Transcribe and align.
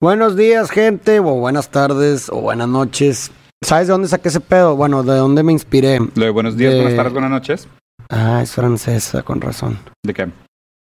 Buenos 0.00 0.36
días, 0.36 0.70
gente, 0.70 1.20
o 1.20 1.22
buenas 1.22 1.70
tardes, 1.70 2.28
o 2.30 2.40
buenas 2.42 2.68
noches. 2.68 3.30
¿Sabes 3.64 3.86
de 3.86 3.92
dónde 3.92 4.08
saqué 4.08 4.28
ese 4.28 4.40
pedo? 4.40 4.76
Bueno, 4.76 5.02
de 5.02 5.16
dónde 5.16 5.42
me 5.42 5.52
inspiré. 5.52 5.98
Lo 6.14 6.24
de 6.24 6.30
buenos 6.30 6.56
días, 6.56 6.72
De- 6.74 6.80
buenas 6.80 6.96
tardes, 6.96 7.12
buenas 7.14 7.30
noches. 7.30 7.66
Ah, 8.10 8.40
es 8.42 8.52
francesa, 8.52 9.22
con 9.22 9.40
razón. 9.40 9.78
¿De 10.04 10.12
qué? 10.12 10.28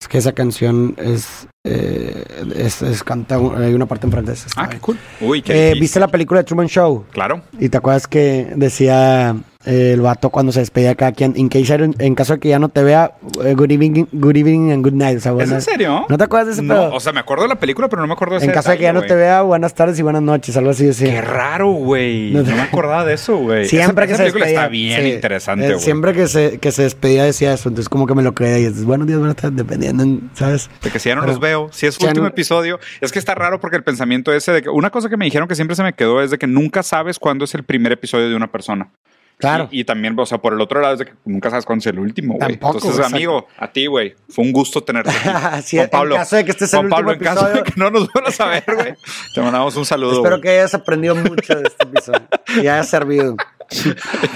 Es 0.01 0.07
que 0.07 0.17
esa 0.17 0.33
canción 0.33 0.95
es, 0.97 1.47
eh, 1.63 2.25
es, 2.55 2.81
es 2.81 3.03
canta, 3.03 3.35
hay 3.35 3.73
una 3.75 3.85
parte 3.85 4.07
en 4.07 4.11
francés. 4.11 4.47
Ah, 4.57 4.67
qué 4.67 4.79
cool. 4.79 4.97
Uy, 5.21 5.41
qué 5.41 5.71
Eh. 5.71 5.73
¿Viste 5.79 5.99
la 5.99 6.07
película 6.07 6.39
de 6.39 6.43
Truman 6.45 6.67
Show? 6.67 7.05
Claro. 7.11 7.41
Y 7.59 7.69
te 7.69 7.77
acuerdas 7.77 8.07
que 8.07 8.51
decía 8.55 9.35
el 9.65 10.01
vato 10.01 10.29
cuando 10.29 10.51
se 10.51 10.59
despedía 10.59 10.95
cada 10.95 11.11
quien, 11.11 11.33
in 11.35 11.49
case 11.49 11.75
I- 11.75 11.95
en 12.05 12.15
caso 12.15 12.33
de 12.33 12.39
que 12.39 12.49
ya 12.49 12.59
no 12.59 12.69
te 12.69 12.83
vea, 12.83 13.15
eh, 13.43 13.53
good 13.55 13.71
evening, 13.71 14.05
good 14.11 14.35
evening 14.35 14.71
and 14.71 14.83
good 14.85 14.93
night. 14.93 15.17
O 15.17 15.21
sea, 15.21 15.33
¿Es 15.39 15.51
en 15.51 15.61
serio? 15.61 16.05
¿No 16.07 16.17
te 16.17 16.23
acuerdas 16.23 16.47
de 16.47 16.53
ese 16.53 16.61
No, 16.61 16.73
pedo? 16.73 16.93
o 16.93 16.99
sea, 16.99 17.11
me 17.13 17.19
acuerdo 17.19 17.43
de 17.43 17.49
la 17.49 17.59
película, 17.59 17.87
pero 17.89 18.01
no 18.01 18.07
me 18.07 18.13
acuerdo 18.13 18.33
de 18.33 18.37
ese 18.39 18.45
en 18.47 18.51
caso 18.53 18.69
de 18.71 18.77
que 18.77 18.83
ya 18.83 18.93
no 18.93 19.01
te 19.03 19.15
vea, 19.15 19.41
buenas 19.41 19.73
tardes 19.73 19.97
y 19.99 20.01
buenas 20.03 20.21
noches, 20.21 20.55
algo 20.57 20.69
así 20.71 20.85
decía. 20.85 21.09
Qué 21.11 21.21
raro, 21.21 21.71
güey. 21.71 22.31
No 22.31 22.43
me 22.43 22.61
acordaba 22.61 23.05
de 23.05 23.13
eso, 23.15 23.37
güey. 23.37 23.65
Siempre 23.65 24.05
esa, 24.05 24.07
que 24.07 24.13
esa 24.13 24.17
se 24.17 24.23
película 24.31 24.45
despedía. 24.45 24.59
está 24.61 24.69
bien 24.69 25.01
sí, 25.03 25.09
interesante, 25.13 25.65
eh, 25.65 25.69
güey. 25.73 25.79
siempre 25.81 26.13
que 26.13 26.27
se, 26.27 26.57
que 26.59 26.71
se 26.71 26.83
despedía 26.83 27.23
decía 27.23 27.53
eso, 27.53 27.69
entonces 27.69 27.89
como 27.89 28.05
que 28.07 28.13
me 28.15 28.23
lo 28.23 28.33
creía 28.33 28.59
y 28.59 28.65
es 28.65 28.83
buenos 28.85 29.07
días, 29.07 29.19
buenas 29.19 29.35
tardes, 29.37 29.57
dependiendo, 29.57 30.03
en- 30.03 30.29
¿sabes? 30.33 30.69
De 30.83 30.91
que 30.91 30.99
si 30.99 31.09
ya 31.09 31.15
no 31.15 31.21
Pero- 31.21 31.33
los 31.33 31.39
veo, 31.41 31.69
si 31.71 31.87
es 31.87 31.95
su 31.95 32.05
último 32.05 32.23
no- 32.23 32.29
episodio, 32.29 32.79
es 33.01 33.11
que 33.11 33.19
está 33.19 33.33
raro 33.35 33.59
porque 33.59 33.77
el 33.77 33.83
pensamiento 33.83 34.31
ese 34.33 34.51
de 34.51 34.61
que 34.61 34.69
una 34.69 34.89
cosa 34.89 35.09
que 35.09 35.17
me 35.17 35.25
dijeron 35.25 35.47
que 35.47 35.55
siempre 35.55 35.75
se 35.75 35.83
me 35.83 35.93
quedó 35.93 36.21
es 36.21 36.29
de 36.31 36.37
que 36.37 36.47
nunca 36.47 36.83
sabes 36.83 37.17
cuándo 37.19 37.45
es 37.45 37.55
el 37.55 37.63
primer 37.63 37.91
episodio 37.91 38.29
de 38.29 38.35
una 38.35 38.51
persona. 38.51 38.89
Claro. 39.37 39.67
Y, 39.69 39.81
y 39.81 39.83
también, 39.83 40.17
o 40.17 40.25
sea, 40.25 40.37
por 40.37 40.53
el 40.53 40.61
otro 40.61 40.79
lado 40.79 40.93
es 40.93 40.99
de 40.99 41.05
que 41.07 41.13
nunca 41.25 41.49
sabes 41.49 41.65
cuándo 41.65 41.81
es 41.81 41.87
el 41.87 41.99
último, 41.99 42.35
güey. 42.35 42.51
Tampoco, 42.51 42.77
Entonces, 42.77 42.99
exacto. 42.99 43.15
amigo, 43.15 43.47
a 43.57 43.67
ti, 43.71 43.85
güey, 43.87 44.15
fue 44.29 44.45
un 44.45 44.51
gusto 44.53 44.81
tenerte 44.83 45.09
aquí. 45.11 45.29
Sí, 45.65 45.77
Juan 45.77 45.85
en 45.85 45.89
Pablo, 45.89 46.15
caso 46.15 46.35
de 46.37 46.45
que 46.45 46.51
este 46.51 46.67
sea 46.67 46.79
el 46.79 46.87
Juan 46.87 46.91
Pablo, 46.91 47.11
en 47.11 47.17
último 47.17 47.33
caso 47.35 47.45
de 47.47 47.59
episodio. 47.59 47.73
que 47.75 47.79
no 47.81 47.89
nos 47.91 48.13
vuelvas 48.13 48.39
a 48.39 48.45
ver, 48.47 48.63
güey, 48.73 48.93
te 49.33 49.41
mandamos 49.41 49.75
un 49.75 49.85
saludo. 49.85 50.17
Espero 50.17 50.41
que 50.41 50.49
hayas 50.49 50.73
aprendido 50.73 51.15
mucho 51.15 51.55
de 51.55 51.63
este 51.63 51.83
episodio 51.83 52.21
y 52.55 52.59
haya 52.67 52.83
servido. 52.83 53.35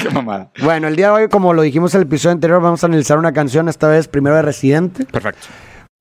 Qué 0.02 0.10
mamada. 0.10 0.52
Bueno, 0.62 0.88
el 0.88 0.96
día 0.96 1.08
de 1.08 1.14
hoy, 1.14 1.30
como 1.30 1.54
lo 1.54 1.62
dijimos 1.62 1.94
en 1.96 2.02
el 2.02 2.08
episodio 2.08 2.34
anterior, 2.34 2.62
vamos 2.62 2.84
a 2.84 2.88
analizar 2.88 3.18
una 3.18 3.32
canción, 3.32 3.70
esta 3.70 3.88
vez 3.88 4.08
primero 4.08 4.36
de 4.36 4.42
Residente, 4.42 5.06
Perfecto. 5.06 5.48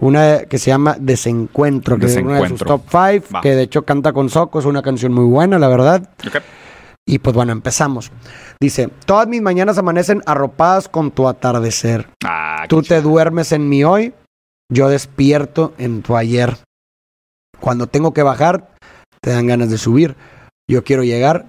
una 0.01 0.41
que 0.45 0.59
se 0.59 0.71
llama 0.71 0.97
Desencuentro, 0.99 1.99
que 1.99 2.07
es 2.07 2.17
una 2.17 2.41
de 2.41 2.49
sus 2.49 2.61
top 2.61 2.83
5, 2.91 3.27
Va. 3.35 3.41
que 3.43 3.55
de 3.55 3.63
hecho 3.63 3.83
canta 3.85 4.13
con 4.13 4.29
Soco, 4.31 4.59
es 4.59 4.65
una 4.65 4.83
canción 4.83 5.13
muy 5.13 5.25
buena, 5.27 5.59
la 5.59 5.69
verdad. 5.69 6.11
Ok. 6.27 6.43
Y 7.07 7.19
pues 7.21 7.35
bueno, 7.35 7.53
empezamos. 7.53 8.13
Dice, 8.61 8.89
todas 9.07 9.29
mis 9.29 9.41
mañanas 9.41 9.79
amanecen 9.79 10.23
arropadas 10.27 10.89
con 10.89 11.11
tu 11.13 11.29
atardecer. 11.29 12.09
Ah, 12.25 12.65
Tú 12.69 12.83
te 12.83 13.01
duermes 13.01 13.53
en 13.53 13.69
mi 13.69 13.85
hoy, 13.85 14.15
yo 14.73 14.89
despierto 14.89 15.75
en 15.79 16.03
tu 16.03 16.17
ayer. 16.17 16.57
Cuando 17.61 17.87
tengo 17.87 18.13
que 18.13 18.23
bajar, 18.23 18.75
te 19.21 19.31
dan 19.31 19.47
ganas 19.47 19.71
de 19.71 19.79
subir. 19.79 20.17
Yo 20.69 20.83
quiero 20.85 21.03
llegar 21.05 21.47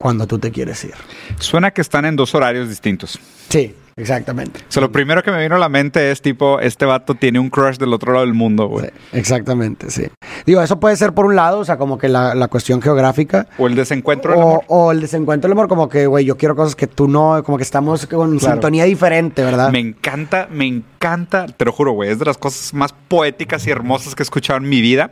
cuando 0.00 0.26
tú 0.26 0.38
te 0.38 0.50
quieres 0.50 0.84
ir. 0.84 0.94
Suena 1.38 1.70
que 1.72 1.80
están 1.80 2.04
en 2.04 2.16
dos 2.16 2.34
horarios 2.34 2.68
distintos. 2.68 3.18
Sí, 3.48 3.74
exactamente. 3.98 4.60
O 4.60 4.72
sea, 4.72 4.80
lo 4.80 4.90
primero 4.92 5.22
que 5.22 5.30
me 5.30 5.42
vino 5.42 5.56
a 5.56 5.58
la 5.58 5.68
mente 5.68 6.10
es 6.10 6.22
tipo, 6.22 6.60
este 6.60 6.84
vato 6.86 7.14
tiene 7.14 7.38
un 7.38 7.50
crush 7.50 7.76
del 7.76 7.92
otro 7.92 8.12
lado 8.12 8.24
del 8.24 8.34
mundo, 8.34 8.66
güey. 8.68 8.86
Sí, 9.12 9.18
exactamente, 9.18 9.90
sí. 9.90 10.04
Digo, 10.46 10.62
eso 10.62 10.80
puede 10.80 10.96
ser 10.96 11.12
por 11.12 11.26
un 11.26 11.36
lado, 11.36 11.58
o 11.60 11.64
sea, 11.64 11.76
como 11.76 11.98
que 11.98 12.08
la, 12.08 12.34
la 12.34 12.48
cuestión 12.48 12.80
geográfica. 12.80 13.46
O 13.58 13.66
el 13.66 13.74
desencuentro 13.74 14.32
del 14.32 14.40
O, 14.40 14.48
amor. 14.48 14.64
o 14.68 14.92
el 14.92 15.00
desencuentro 15.00 15.48
del 15.48 15.52
amor, 15.52 15.68
como 15.68 15.88
que, 15.88 16.06
güey, 16.06 16.24
yo 16.24 16.36
quiero 16.36 16.56
cosas 16.56 16.74
que 16.76 16.86
tú 16.86 17.08
no, 17.08 17.42
como 17.44 17.56
que 17.58 17.64
estamos 17.64 18.06
con 18.06 18.38
Claro. 18.38 18.54
sintonía 18.54 18.84
diferente, 18.84 19.42
¿verdad? 19.44 19.70
Me 19.70 19.80
encanta, 19.80 20.48
me 20.50 20.66
encanta, 20.66 21.46
te 21.46 21.64
lo 21.64 21.72
juro, 21.72 21.92
güey, 21.92 22.10
es 22.10 22.18
de 22.18 22.24
las 22.24 22.38
cosas 22.38 22.72
más 22.74 22.92
poéticas 23.08 23.66
y 23.66 23.70
hermosas 23.70 24.14
que 24.14 24.22
he 24.22 24.24
escuchado 24.24 24.58
en 24.58 24.68
mi 24.68 24.80
vida, 24.80 25.10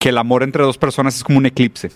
que 0.00 0.10
el 0.10 0.18
amor 0.18 0.42
entre 0.42 0.62
dos 0.62 0.78
personas 0.78 1.16
es 1.16 1.24
como 1.24 1.38
un 1.38 1.46
eclipse. 1.46 1.90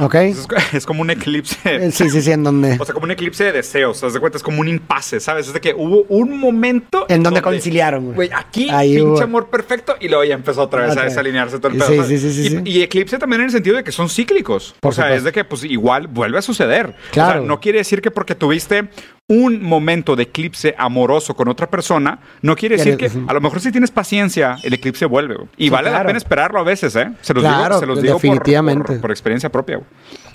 ¿Ok? 0.00 0.14
Es, 0.16 0.46
es 0.72 0.86
como 0.86 1.02
un 1.02 1.10
eclipse. 1.10 1.56
Eh, 1.64 1.90
Sí, 1.92 2.08
sí, 2.10 2.22
sí, 2.22 2.32
en 2.32 2.42
donde... 2.44 2.76
O 2.80 2.84
sea, 2.84 2.92
como 2.94 3.04
un 3.04 3.10
eclipse 3.10 3.44
de 3.44 3.52
deseos, 3.52 4.02
haz 4.02 4.12
de 4.14 4.20
cuenta, 4.20 4.38
es 4.38 4.42
como 4.42 4.60
un 4.60 4.68
impasse, 4.68 5.20
¿sabes? 5.20 5.46
Es 5.48 5.52
de 5.52 5.60
que 5.60 5.74
hubo 5.76 6.04
un 6.08 6.38
momento... 6.38 7.06
En 7.08 7.22
donde 7.22 7.42
conciliaron, 7.42 8.12
güey. 8.14 8.30
Aquí, 8.32 8.68
Ahí 8.70 8.96
pinche 8.96 9.04
hubo- 9.04 9.22
amor 9.22 9.48
perfecto, 9.50 9.96
y 10.00 10.08
luego 10.08 10.24
ya 10.24 10.34
empezó 10.34 10.62
otra 10.62 10.86
vez 10.86 10.96
a 10.96 11.04
desalinearse 11.04 11.58
todo 11.58 11.72
el 11.72 11.78
pedo. 11.78 11.88
Sí, 12.04 12.18
sí, 12.18 12.18
sí, 12.18 12.32
sí, 12.32 12.46
y, 12.46 12.48
sí. 12.50 12.62
y 12.64 12.82
eclipse 12.82 13.18
también 13.18 13.42
en 13.42 13.46
el 13.46 13.52
sentido 13.52 13.76
de 13.76 13.84
que 13.84 13.92
son 13.92 14.08
cíclicos. 14.08 14.74
Por 14.80 14.90
o 14.90 14.94
sea, 14.94 15.04
supuesto. 15.04 15.18
es 15.18 15.24
de 15.24 15.32
que, 15.32 15.44
pues, 15.44 15.64
igual 15.64 16.06
vuelve 16.06 16.38
a 16.38 16.42
suceder. 16.42 16.94
Claro. 17.12 17.30
O 17.30 17.42
sea, 17.42 17.48
no 17.48 17.60
quiere 17.60 17.78
decir 17.78 18.00
que 18.00 18.10
porque 18.10 18.34
tuviste 18.34 18.88
un 19.32 19.62
momento 19.62 20.16
de 20.16 20.24
eclipse 20.24 20.74
amoroso 20.76 21.34
con 21.36 21.46
otra 21.48 21.70
persona, 21.70 22.18
no 22.42 22.56
quiere 22.56 22.76
decir 22.76 22.96
que 22.96 23.10
a 23.28 23.32
lo 23.32 23.40
mejor 23.40 23.60
si 23.60 23.70
tienes 23.70 23.90
paciencia, 23.92 24.56
el 24.64 24.74
eclipse 24.74 25.06
vuelve. 25.06 25.36
güey. 25.36 25.48
Y 25.56 25.64
Sí, 25.64 25.70
vale 25.70 25.90
la 25.90 26.04
pena 26.04 26.18
esperarlo 26.18 26.58
a 26.58 26.64
veces, 26.64 26.96
¿eh? 26.96 27.12
Se 27.22 27.32
los 27.32 27.42
Claro, 27.44 27.76
digo, 27.76 27.80
se 27.80 27.86
los 27.86 28.02
digo 28.02 28.14
definitivamente. 28.14 28.84
por, 28.94 29.00
por 29.02 29.10
experiencia 29.12 29.48
propia, 29.50 29.76
güey. 29.76 29.88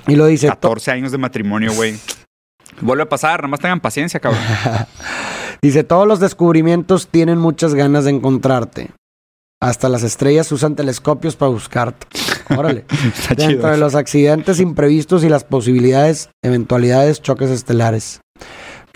Y 0.07 0.15
lo 0.15 0.25
dice... 0.27 0.47
to- 0.47 0.53
14 0.53 0.91
años 0.91 1.11
de 1.11 1.17
matrimonio, 1.17 1.73
güey. 1.73 1.95
Vuelve 2.81 3.03
a 3.03 3.09
pasar, 3.09 3.39
nada 3.41 3.49
más 3.49 3.59
tengan 3.59 3.79
paciencia, 3.81 4.19
cabrón. 4.19 4.41
Dice, 5.61 5.83
todos 5.83 6.07
los 6.07 6.19
descubrimientos 6.19 7.07
tienen 7.09 7.37
muchas 7.37 7.73
ganas 7.73 8.05
de 8.05 8.11
encontrarte. 8.11 8.91
Hasta 9.61 9.89
las 9.89 10.03
estrellas 10.03 10.51
usan 10.51 10.75
telescopios 10.75 11.35
para 11.35 11.49
buscarte. 11.49 12.07
Órale. 12.55 12.85
Está 13.17 13.35
Dentro 13.35 13.47
chido. 13.57 13.71
de 13.71 13.77
los 13.77 13.95
accidentes 13.95 14.59
imprevistos 14.59 15.23
y 15.23 15.29
las 15.29 15.43
posibilidades, 15.43 16.29
eventualidades, 16.43 17.21
choques 17.21 17.49
estelares. 17.49 18.21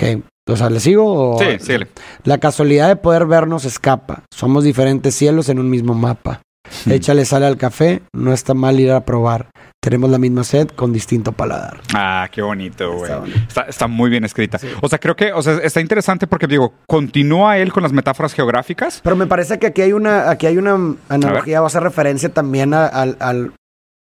Ok. 0.02 0.24
O 0.50 0.56
sea, 0.56 0.70
¿le 0.70 0.80
sigo? 0.80 1.36
O... 1.36 1.40
Sí, 1.40 1.60
síguele. 1.60 1.88
La 2.24 2.38
casualidad 2.40 2.88
de 2.88 2.96
poder 2.96 3.26
vernos 3.26 3.66
escapa. 3.66 4.24
Somos 4.34 4.64
diferentes 4.64 5.14
cielos 5.14 5.50
en 5.50 5.60
un 5.60 5.70
mismo 5.70 5.94
mapa. 5.94 6.42
Hmm. 6.86 6.92
Échale 6.92 7.26
sal 7.26 7.44
al 7.44 7.58
café, 7.58 8.02
no 8.14 8.34
está 8.34 8.54
mal 8.54 8.80
ir 8.80 8.92
a 8.92 9.02
probar. 9.06 9.50
Tenemos 9.82 10.10
la 10.10 10.18
misma 10.18 10.44
sed 10.44 10.68
con 10.70 10.92
distinto 10.92 11.32
paladar. 11.32 11.80
Ah, 11.94 12.28
qué 12.32 12.42
bonito, 12.42 12.92
güey. 12.92 13.04
Está 13.04 13.18
bonito. 13.20 13.40
Está, 13.48 13.62
está 13.64 13.88
muy 13.88 14.10
bien 14.10 14.26
escrita. 14.26 14.60
O 14.82 14.90
sea, 14.90 15.00
creo 15.00 15.16
que, 15.16 15.32
o 15.34 15.42
sea, 15.42 15.54
está 15.64 15.80
interesante 15.82 16.28
porque 16.28 16.48
digo, 16.48 16.74
continúa 16.88 17.58
él 17.58 17.72
con 17.72 17.84
las 17.84 17.94
metáforas 17.94 18.34
geográficas. 18.34 19.00
Pero 19.04 19.16
me 19.16 19.26
parece 19.28 19.58
que 19.60 19.68
aquí 19.68 19.82
hay 19.82 19.94
una, 19.94 20.30
aquí 20.30 20.48
hay 20.48 20.58
una 20.58 20.96
analogía, 21.10 21.62
va 21.62 21.68
a 21.68 21.68
hacer 21.68 21.84
referencia 21.84 22.30
también 22.30 22.74
a, 22.74 22.88
al- 22.88 23.18
al- 23.20 23.54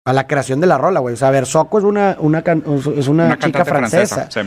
a 0.06 0.14
la 0.14 0.26
creación 0.26 0.60
de 0.60 0.68
la 0.68 0.78
rola, 0.78 1.02
güey. 1.02 1.14
O 1.14 1.18
sea, 1.18 1.28
a 1.28 1.32
ver, 1.32 1.46
Soco 1.46 1.78
es 1.78 1.84
una, 1.84 2.16
una, 2.20 2.40
es 2.98 3.08
una, 3.08 3.36
chica 3.38 3.64
cantante 3.64 3.66
francesa. 3.66 4.28
sí. 4.32 4.40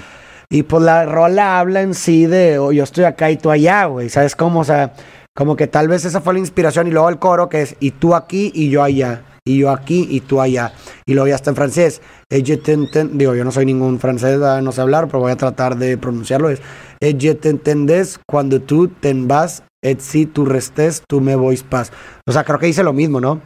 Y 0.52 0.64
pues 0.64 0.82
la 0.82 1.06
rola 1.06 1.58
habla 1.58 1.80
en 1.80 1.94
sí 1.94 2.26
de 2.26 2.58
oh, 2.58 2.72
yo 2.72 2.84
estoy 2.84 3.04
acá 3.04 3.30
y 3.30 3.38
tú 3.38 3.50
allá, 3.50 3.86
güey. 3.86 4.10
¿Sabes 4.10 4.36
cómo? 4.36 4.60
O 4.60 4.64
sea, 4.64 4.92
como 5.34 5.56
que 5.56 5.66
tal 5.66 5.88
vez 5.88 6.04
esa 6.04 6.20
fue 6.20 6.34
la 6.34 6.40
inspiración 6.40 6.86
y 6.86 6.90
luego 6.90 7.08
el 7.08 7.18
coro 7.18 7.48
que 7.48 7.62
es 7.62 7.74
y 7.80 7.92
tú 7.92 8.14
aquí 8.14 8.52
y 8.54 8.68
yo 8.68 8.82
allá. 8.82 9.22
Y 9.46 9.60
yo 9.60 9.70
aquí 9.70 10.06
y 10.10 10.20
tú 10.20 10.42
allá. 10.42 10.74
Y 11.06 11.14
luego 11.14 11.26
ya 11.26 11.36
está 11.36 11.48
en 11.48 11.56
francés. 11.56 12.02
Digo, 12.28 13.34
yo 13.34 13.44
no 13.44 13.50
soy 13.50 13.64
ningún 13.64 13.98
francés, 13.98 14.38
¿verdad? 14.38 14.60
no 14.60 14.72
sé 14.72 14.82
hablar, 14.82 15.06
pero 15.06 15.20
voy 15.20 15.32
a 15.32 15.36
tratar 15.36 15.78
de 15.78 15.96
pronunciarlo. 15.96 16.50
Es 16.50 16.60
je 17.00 17.34
t'entendés 17.34 18.20
cuando 18.28 18.60
tú 18.60 18.88
te 18.88 19.14
vas, 19.14 19.64
et 19.82 20.00
si 20.00 20.26
tú 20.26 20.44
restes, 20.44 21.02
tú 21.08 21.22
me 21.22 21.34
vois 21.34 21.62
pas. 21.62 21.90
O 22.26 22.32
sea, 22.32 22.44
creo 22.44 22.58
que 22.58 22.66
dice 22.66 22.82
lo 22.82 22.92
mismo, 22.92 23.22
¿no? 23.22 23.40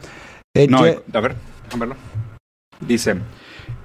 No, 0.69 0.77
a 0.77 1.21
ver, 1.21 1.35
a 1.73 1.77
verlo. 1.77 1.95
Dice, 2.81 3.15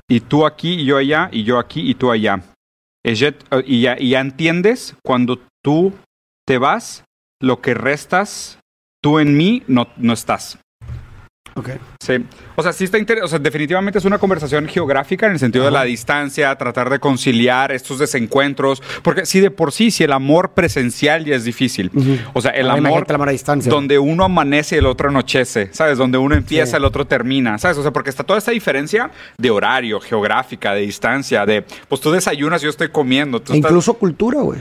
y 0.08 0.20
tú 0.20 0.44
aquí 0.44 0.80
y 0.80 0.84
yo 0.84 0.96
allá, 0.96 1.28
y 1.32 1.44
yo 1.44 1.58
aquí 1.60 1.88
y 1.88 1.94
tú 1.94 2.10
allá. 2.10 2.42
Y 3.04 3.14
ya, 3.14 3.96
y 3.98 4.10
ya 4.10 4.20
entiendes 4.20 4.96
cuando 5.02 5.40
tú 5.62 5.92
te 6.46 6.58
vas, 6.58 7.04
lo 7.40 7.60
que 7.60 7.74
restas, 7.74 8.60
tú 9.02 9.18
en 9.18 9.36
mí 9.36 9.62
no, 9.66 9.88
no 9.96 10.12
estás. 10.12 10.58
Ok. 11.54 11.68
Sí. 12.02 12.14
O 12.56 12.62
sea, 12.62 12.72
sí 12.72 12.84
está 12.84 12.98
interesante. 12.98 13.26
O 13.26 13.28
sea, 13.28 13.38
definitivamente 13.38 13.98
es 13.98 14.04
una 14.04 14.18
conversación 14.18 14.66
geográfica 14.68 15.26
en 15.26 15.32
el 15.32 15.38
sentido 15.38 15.64
de 15.66 15.70
la 15.70 15.84
distancia, 15.84 16.54
tratar 16.56 16.88
de 16.90 16.98
conciliar 16.98 17.72
estos 17.72 17.98
desencuentros. 17.98 18.82
Porque 19.02 19.26
sí, 19.26 19.40
de 19.40 19.50
por 19.50 19.70
sí, 19.72 19.90
si 19.90 20.04
el 20.04 20.12
amor 20.12 20.52
presencial 20.52 21.24
ya 21.24 21.36
es 21.36 21.44
difícil. 21.44 21.90
Ujú. 21.94 22.16
O 22.32 22.40
sea, 22.40 22.52
el 22.52 22.70
Ahora 22.70 22.78
amor. 22.88 23.04
el 23.08 23.14
amor 23.14 23.28
a 23.28 23.32
distancia. 23.32 23.70
Donde 23.70 23.98
uno 23.98 24.24
amanece 24.24 24.76
y 24.76 24.78
el 24.78 24.86
otro 24.86 25.10
anochece, 25.10 25.68
¿sabes? 25.72 25.98
Donde 25.98 26.18
uno 26.18 26.34
empieza, 26.34 26.72
Sí. 26.72 26.76
el 26.76 26.84
otro 26.84 27.06
termina, 27.06 27.58
¿sabes? 27.58 27.76
O 27.78 27.82
sea, 27.82 27.90
porque 27.92 28.10
está 28.10 28.24
toda 28.24 28.38
esta 28.38 28.50
diferencia 28.50 29.10
de 29.36 29.50
horario, 29.50 30.00
geográfica, 30.00 30.72
de 30.74 30.80
distancia, 30.82 31.44
de, 31.44 31.64
pues 31.88 32.00
tú 32.00 32.10
desayunas, 32.10 32.62
yo 32.62 32.70
estoy 32.70 32.88
comiendo. 32.88 33.40
Tú 33.40 33.52
E 33.52 33.56
estás- 33.56 33.70
incluso 33.70 33.94
cultura, 33.94 34.40
güey. 34.40 34.60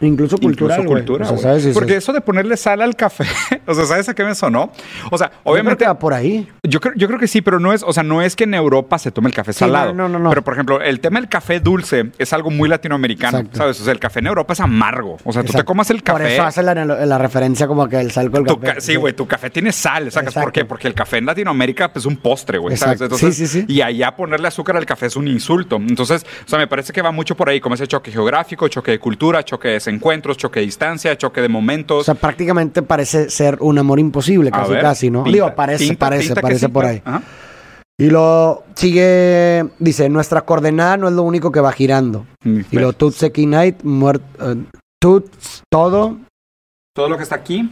Incluso 0.00 0.36
cultural, 0.38 0.80
Incluso 0.80 0.94
cultura, 0.94 1.24
O 1.24 1.28
sea, 1.28 1.32
güey. 1.36 1.42
¿sabes? 1.42 1.56
Dices, 1.64 1.74
Porque 1.74 1.96
eso 1.96 2.12
de 2.12 2.20
ponerle 2.20 2.56
sal 2.56 2.82
al 2.82 2.94
café, 2.96 3.24
o 3.66 3.74
sea, 3.74 3.86
¿sabes 3.86 4.08
a 4.08 4.14
qué 4.14 4.24
me 4.24 4.34
sonó? 4.34 4.70
O 5.10 5.16
sea, 5.18 5.28
yo 5.28 5.32
creo 5.32 5.52
obviamente 5.52 5.84
que 5.84 5.88
va 5.88 5.98
por 5.98 6.12
ahí. 6.12 6.46
yo 6.62 6.80
creo, 6.80 6.94
yo 6.96 7.06
creo 7.06 7.18
que 7.18 7.26
sí, 7.26 7.40
pero 7.40 7.58
no 7.60 7.72
es, 7.72 7.82
o 7.82 7.92
sea, 7.92 8.02
no 8.02 8.20
es 8.22 8.36
que 8.36 8.44
en 8.44 8.54
Europa 8.54 8.98
se 8.98 9.10
tome 9.10 9.28
el 9.28 9.34
café 9.34 9.52
Sí, 9.52 9.60
salado. 9.60 9.94
no, 9.94 10.08
no, 10.08 10.18
no, 10.18 10.24
no. 10.24 10.28
Pero, 10.30 10.42
por 10.42 10.52
ejemplo, 10.54 10.80
el 10.82 11.00
tema 11.00 11.18
del 11.20 11.28
café 11.28 11.60
dulce 11.60 12.10
es 12.18 12.32
algo 12.32 12.50
muy 12.50 12.68
latinoamericano, 12.68 13.38
Exacto. 13.38 13.58
¿sabes? 13.58 13.80
O 13.80 13.84
sea, 13.84 13.92
el 13.92 13.98
café 14.00 14.18
en 14.20 14.26
Europa 14.26 14.52
es 14.52 14.60
amargo. 14.60 15.16
O 15.24 15.32
sea, 15.32 15.42
tú 15.42 15.46
te 15.46 15.52
Exacto. 15.52 15.64
comas 15.66 15.90
el 15.90 16.02
café. 16.02 16.22
Por 16.22 16.30
eso 16.30 16.42
hace 16.42 16.62
la, 16.62 16.74
la 16.74 17.18
referencia 17.18 17.66
como 17.66 17.88
que 17.88 17.98
el 17.98 18.10
sal 18.10 18.30
con 18.30 18.40
el 18.40 18.46
café. 18.54 18.74
ca- 18.74 18.80
sí, 18.80 18.96
güey, 18.96 19.14
tu 19.14 19.26
café 19.26 19.50
tiene 19.50 19.72
sal, 19.72 20.12
¿sacas? 20.12 20.34
¿Por 20.34 20.42
Exacto. 20.42 20.52
qué? 20.52 20.64
Porque 20.66 20.88
el 20.88 20.94
café 20.94 21.18
en 21.18 21.26
Latinoamérica 21.26 21.92
pues, 21.92 22.02
es 22.02 22.06
un 22.06 22.16
postre, 22.18 22.58
güey, 22.58 22.76
¿sabes? 22.76 23.00
Exacto. 23.00 23.14
Entonces, 23.16 23.36
Sí, 23.36 23.46
sí, 23.46 23.60
sí. 23.62 23.72
Y 23.72 23.80
allá 23.80 24.14
ponerle 24.14 24.48
azúcar 24.48 24.76
al 24.76 24.84
café 24.86 25.06
es 25.06 25.16
un 25.16 25.26
insulto. 25.26 25.76
Entonces, 25.76 26.24
o 26.44 26.48
sea, 26.48 26.58
me 26.58 26.66
parece 26.66 26.92
que 26.92 27.00
va 27.02 27.10
mucho 27.12 27.34
por 27.34 27.48
ahí, 27.48 27.60
como 27.60 27.74
ese 27.74 27.86
choque 27.86 28.10
geográfico, 28.12 28.68
choque 28.68 28.90
de 28.90 28.98
cultura, 28.98 29.42
choque 29.44 29.68
de 29.68 29.80
desencuentros, 29.86 30.36
choque 30.36 30.60
de 30.60 30.66
distancia, 30.66 31.16
choque 31.16 31.40
de 31.40 31.48
momentos. 31.48 32.00
O 32.00 32.04
sea, 32.04 32.14
prácticamente 32.14 32.82
parece 32.82 33.30
ser 33.30 33.58
un 33.60 33.78
amor 33.78 33.98
imposible, 33.98 34.50
casi, 34.50 34.72
ver, 34.72 34.82
casi, 34.82 35.10
¿no? 35.10 35.24
pinta, 35.24 35.34
Digo, 35.34 35.54
parece, 35.54 35.84
pinta, 35.86 36.06
parece, 36.06 36.26
pinta 36.26 36.40
parece 36.40 36.68
por 36.68 36.84
ahí. 36.84 37.02
Ajá. 37.04 37.22
Y 37.98 38.10
lo 38.10 38.64
sigue, 38.74 39.64
dice, 39.78 40.10
nuestra 40.10 40.42
coordenada 40.42 40.98
no 40.98 41.08
es 41.08 41.14
lo 41.14 41.22
único 41.22 41.50
que 41.50 41.60
va 41.60 41.72
girando. 41.72 42.26
Mm, 42.44 42.60
Y 42.70 42.78
lo 42.78 42.92
Tutseki 42.92 43.46
Night, 43.46 43.82
muerto, 43.84 44.56
Tuts, 45.00 45.62
todo, 45.70 46.18
Todo 46.94 47.08
lo 47.08 47.16
que 47.16 47.22
está 47.22 47.36
aquí, 47.36 47.70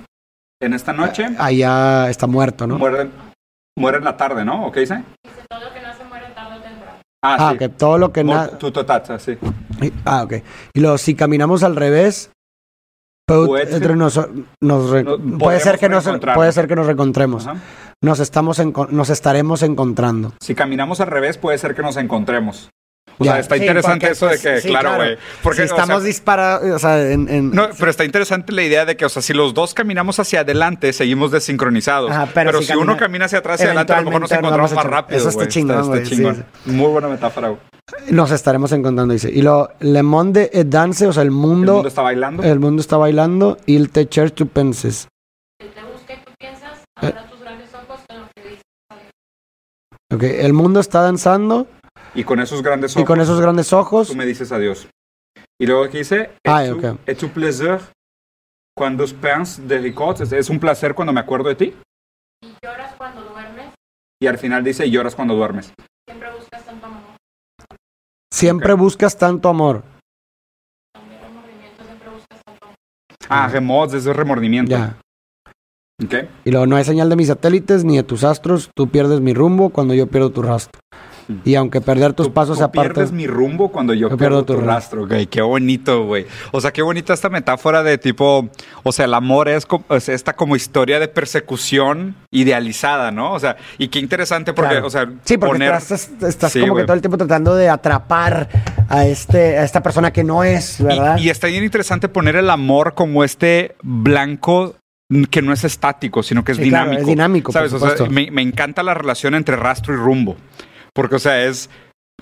en 0.62 0.72
esta 0.72 0.92
noche, 0.94 1.28
allá 1.38 2.08
está 2.08 2.26
muerto, 2.26 2.66
¿no? 2.66 2.78
muere, 2.78 3.10
muere 3.76 3.98
en 3.98 4.04
la 4.04 4.16
tarde, 4.16 4.44
¿no? 4.46 4.66
¿O 4.66 4.72
qué 4.72 4.80
dice? 4.80 5.02
Dice, 5.24 5.42
todo 5.50 5.60
lo 5.60 5.74
que 5.74 5.80
no 5.82 5.94
se 5.94 6.04
muere 6.04 6.26
tarde 6.34 6.58
o 6.58 6.62
temprano. 6.62 6.98
Ah, 7.26 7.36
Ah, 7.48 7.52
sí. 7.52 7.58
que 7.58 7.68
todo 7.70 7.96
lo 7.98 8.12
que 8.12 8.22
nada... 8.22 8.58
Totaza, 8.58 9.18
sí. 9.18 9.38
Ah, 10.04 10.22
ok. 10.24 10.34
Y 10.74 10.80
luego, 10.80 10.98
si 10.98 11.14
caminamos 11.14 11.62
al 11.62 11.74
revés, 11.74 12.30
Puede 13.26 13.62
entre 13.62 13.78
ser. 13.78 13.96
nos, 13.96 14.20
nos 14.60 14.90
re- 14.90 15.02
No- 15.04 15.38
puede, 15.38 15.58
ser 15.60 15.78
que 15.78 15.88
nos, 15.88 16.04
puede 16.34 16.52
ser 16.52 16.68
que 16.68 16.76
nos 16.76 16.84
reencontremos. 16.86 17.46
Ajá. 17.46 17.58
Nos, 18.02 18.20
estamos 18.20 18.60
nos 18.90 19.08
estaremos 19.08 19.62
encontrando. 19.62 20.34
Si 20.40 20.54
caminamos 20.54 21.00
al 21.00 21.06
revés, 21.06 21.38
puede 21.38 21.56
ser 21.56 21.74
que 21.74 21.80
nos 21.80 21.96
encontremos. 21.96 22.68
O 23.18 23.24
Ya. 23.24 23.32
sea, 23.32 23.40
está 23.40 23.54
Sí, 23.56 23.60
interesante 23.62 24.06
porque, 24.06 24.12
eso 24.12 24.26
de 24.26 24.30
pues, 24.30 24.42
que, 24.42 24.60
sí, 24.60 24.68
claro, 24.68 24.88
claro. 24.90 25.04
güey. 25.04 25.18
Porque, 25.42 25.56
si 25.58 25.64
o 25.64 25.68
sea, 25.68 25.82
estamos 25.84 26.04
disparados, 26.04 26.70
o 26.70 26.78
sea, 26.78 27.10
en... 27.12 27.28
en- 27.28 27.50
No, 27.52 27.68
pero 27.78 27.90
está 27.90 28.04
interesante 28.04 28.52
la 28.52 28.62
idea 28.62 28.84
de 28.84 28.96
que, 28.96 29.04
o 29.04 29.08
sea, 29.08 29.22
si 29.22 29.32
los 29.32 29.54
dos 29.54 29.72
caminamos 29.74 30.18
hacia 30.18 30.40
adelante, 30.40 30.92
seguimos 30.92 31.30
desincronizados. 31.30 32.10
Ajá, 32.10 32.28
pero 32.34 32.50
pero 32.50 32.60
si, 32.62 32.66
si 32.68 32.74
uno 32.74 32.96
camina- 32.96 33.26
hacia 33.26 33.38
atrás 33.38 33.60
y 33.60 33.64
adelante, 33.64 33.92
a 33.92 34.00
lo 34.00 34.06
mejor 34.06 34.20
nos 34.22 34.32
encontramos 34.32 34.72
más 34.74 34.84
rápido. 34.84 35.18
Eso 35.18 35.28
está 35.28 35.42
güey. 35.44 35.48
chingón, 35.48 36.06
sí. 36.06 36.22
Muy 36.66 36.88
buena 36.88 37.08
metáfora, 37.08 37.48
güey. 37.48 37.60
Nos 38.10 38.30
estaremos 38.30 38.72
encontrando, 38.72 39.12
dice. 39.12 39.30
Y 39.30 39.42
lo 39.42 39.70
Le 39.80 40.02
Monde 40.02 40.50
et 40.52 40.66
Dance, 40.68 41.06
o 41.06 41.12
sea, 41.12 41.22
el 41.22 41.28
El 41.28 41.32
mundo, 41.34 41.74
mundo 41.74 41.88
está 41.88 42.02
bailando. 42.02 42.42
el 42.42 42.58
mundo 42.58 42.80
está 42.80 42.96
bailando. 42.96 43.58
Il 43.66 43.90
te 43.90 44.08
cherche 44.08 44.34
tu 44.34 44.48
penses. 44.48 45.06
Si 45.60 45.68
te 45.68 45.82
busca 45.82 46.14
y 46.14 46.16
tú 46.24 46.32
piensas, 46.38 46.72
Eh. 47.02 47.06
abra 47.08 47.26
tus 47.28 47.40
grandes 47.40 47.68
ojos 47.74 48.00
con 48.08 48.18
lo 48.20 48.26
que 48.34 48.42
dices. 48.48 48.64
Ok, 50.12 50.22
el 50.22 50.52
mundo 50.54 50.80
está 50.80 51.02
danzando 51.02 51.66
Y 52.14 52.24
con 52.24 52.40
esos 52.40 52.62
grandes 52.62 52.92
ojos, 52.92 53.02
y 53.02 53.06
con 53.06 53.20
esos 53.20 53.40
grandes 53.40 53.72
ojos. 53.72 54.08
tú 54.08 54.14
me 54.14 54.26
dices 54.26 54.52
adiós. 54.52 54.88
Y 55.60 55.66
luego 55.66 55.84
aquí 55.84 55.98
dice, 55.98 56.30
Ah, 56.46 56.64
es 56.64 56.70
tu, 56.70 56.78
ok. 56.78 56.98
es 57.06 57.18
tu 57.18 57.28
plaisir 57.30 57.78
cuando 58.76 59.04
penses 59.20 59.66
de 59.66 59.78
records. 59.78 60.20
Es- 60.32 60.50
un 60.50 60.58
placer 60.60 60.94
cuando 60.94 61.12
me 61.12 61.20
acuerdo 61.20 61.48
de 61.48 61.54
ti. 61.54 61.74
Y 62.42 62.54
lloras 62.62 62.94
cuando 62.96 63.22
duermes, 63.22 63.72
Y 64.20 64.26
al 64.26 64.38
final 64.38 64.62
dice, 64.64 64.88
lloras 64.90 65.14
cuando 65.14 65.34
duermes. 65.34 65.72
siempre 66.08 66.30
buscas 66.32 66.64
tanto 66.64 66.86
amor. 66.86 67.02
Siempre 68.32 68.72
Ok. 68.72 68.78
buscas 68.80 69.16
tanto 69.18 69.48
amor. 69.48 69.84
Ah, 73.28 73.48
remods, 73.48 73.94
es 73.94 74.04
remordimiento. 74.04 74.70
Ya. 74.70 74.96
Ok. 76.04 76.14
Y 76.44 76.50
luego 76.50 76.66
no 76.66 76.76
hay 76.76 76.84
señal 76.84 77.08
de 77.08 77.16
mis 77.16 77.28
satélites 77.28 77.84
ni 77.84 77.96
de 77.96 78.02
tus 78.02 78.22
astros. 78.24 78.70
Tú 78.76 78.88
pierdes 78.88 79.20
mi 79.20 79.32
rumbo 79.34 79.70
cuando 79.70 79.94
yo 79.94 80.06
pierdo 80.06 80.30
tu 80.30 80.42
rastro. 80.42 80.80
Y 81.44 81.54
aunque 81.54 81.80
perder 81.80 82.12
tus 82.12 82.26
Tú- 82.26 82.32
pasos 82.34 82.58
tú 82.58 82.64
aparte. 82.64 82.90
pierdes 82.94 83.12
mi 83.12 83.26
rumbo 83.26 83.70
cuando 83.72 83.94
yo, 83.94 84.10
Yo 84.10 84.16
pierdo, 84.16 84.44
pierdo 84.44 84.44
tu 84.44 84.54
tu 84.54 84.60
rastro, 84.60 85.06
güey. 85.06 85.26
Qué 85.26 85.40
bonito, 85.40 86.04
güey. 86.04 86.26
O 86.52 86.60
sea, 86.60 86.72
qué 86.72 86.82
bonita 86.82 87.14
esta 87.14 87.30
metáfora 87.30 87.82
de 87.82 87.96
tipo, 87.98 88.48
o 88.82 88.92
sea, 88.92 89.06
el 89.06 89.14
amor 89.14 89.48
es, 89.48 89.66
es 89.90 90.08
esta 90.10 90.34
como 90.34 90.54
historia 90.56 91.00
de 91.00 91.08
persecución 91.08 92.14
idealizada, 92.30 93.10
¿no? 93.10 93.32
O 93.32 93.38
sea, 93.40 93.56
y 93.78 93.88
qué 93.88 93.98
interesante 94.00 94.52
porque, 94.52 94.72
Claro. 94.72 94.86
o 94.86 94.90
sea, 94.90 95.06
Sí, 95.24 95.38
porque 95.38 95.54
poner... 95.54 95.74
estás, 95.74 96.10
estás 96.22 96.52
Sí, 96.52 96.60
como 96.60 96.72
güey. 96.72 96.82
que 96.82 96.86
todo 96.86 96.94
el 96.96 97.00
tiempo 97.00 97.16
tratando 97.16 97.54
de 97.54 97.68
atrapar 97.68 98.48
a 98.88 99.06
este 99.06 99.56
a 99.58 99.64
esta 99.64 99.82
persona 99.82 100.12
que 100.12 100.24
no 100.24 100.44
es, 100.44 100.82
¿verdad? 100.82 101.16
Y, 101.18 101.26
y 101.26 101.30
está 101.30 101.46
bien 101.46 101.64
interesante 101.64 102.08
poner 102.08 102.36
el 102.36 102.50
amor 102.50 102.94
como 102.94 103.24
este 103.24 103.76
blanco 103.82 104.74
que 105.30 105.42
no 105.42 105.52
es 105.52 105.64
estático, 105.64 106.22
sino 106.22 106.44
que 106.44 106.52
es 106.52 106.58
Sí, 106.58 106.68
claro, 106.68 106.86
dinámico. 106.90 107.00
es 107.02 107.06
dinámico, 107.06 107.52
por 107.52 107.68
¿Sabes? 107.68 107.72
O 107.74 107.78
sea, 107.96 108.06
me, 108.08 108.30
me 108.30 108.42
encanta 108.42 108.82
la 108.82 108.94
relación 108.94 109.34
entre 109.34 109.56
rastro 109.56 109.94
y 109.94 109.96
rumbo. 109.96 110.36
Porque, 110.94 111.16
o 111.16 111.18
sea, 111.18 111.44
es... 111.44 111.68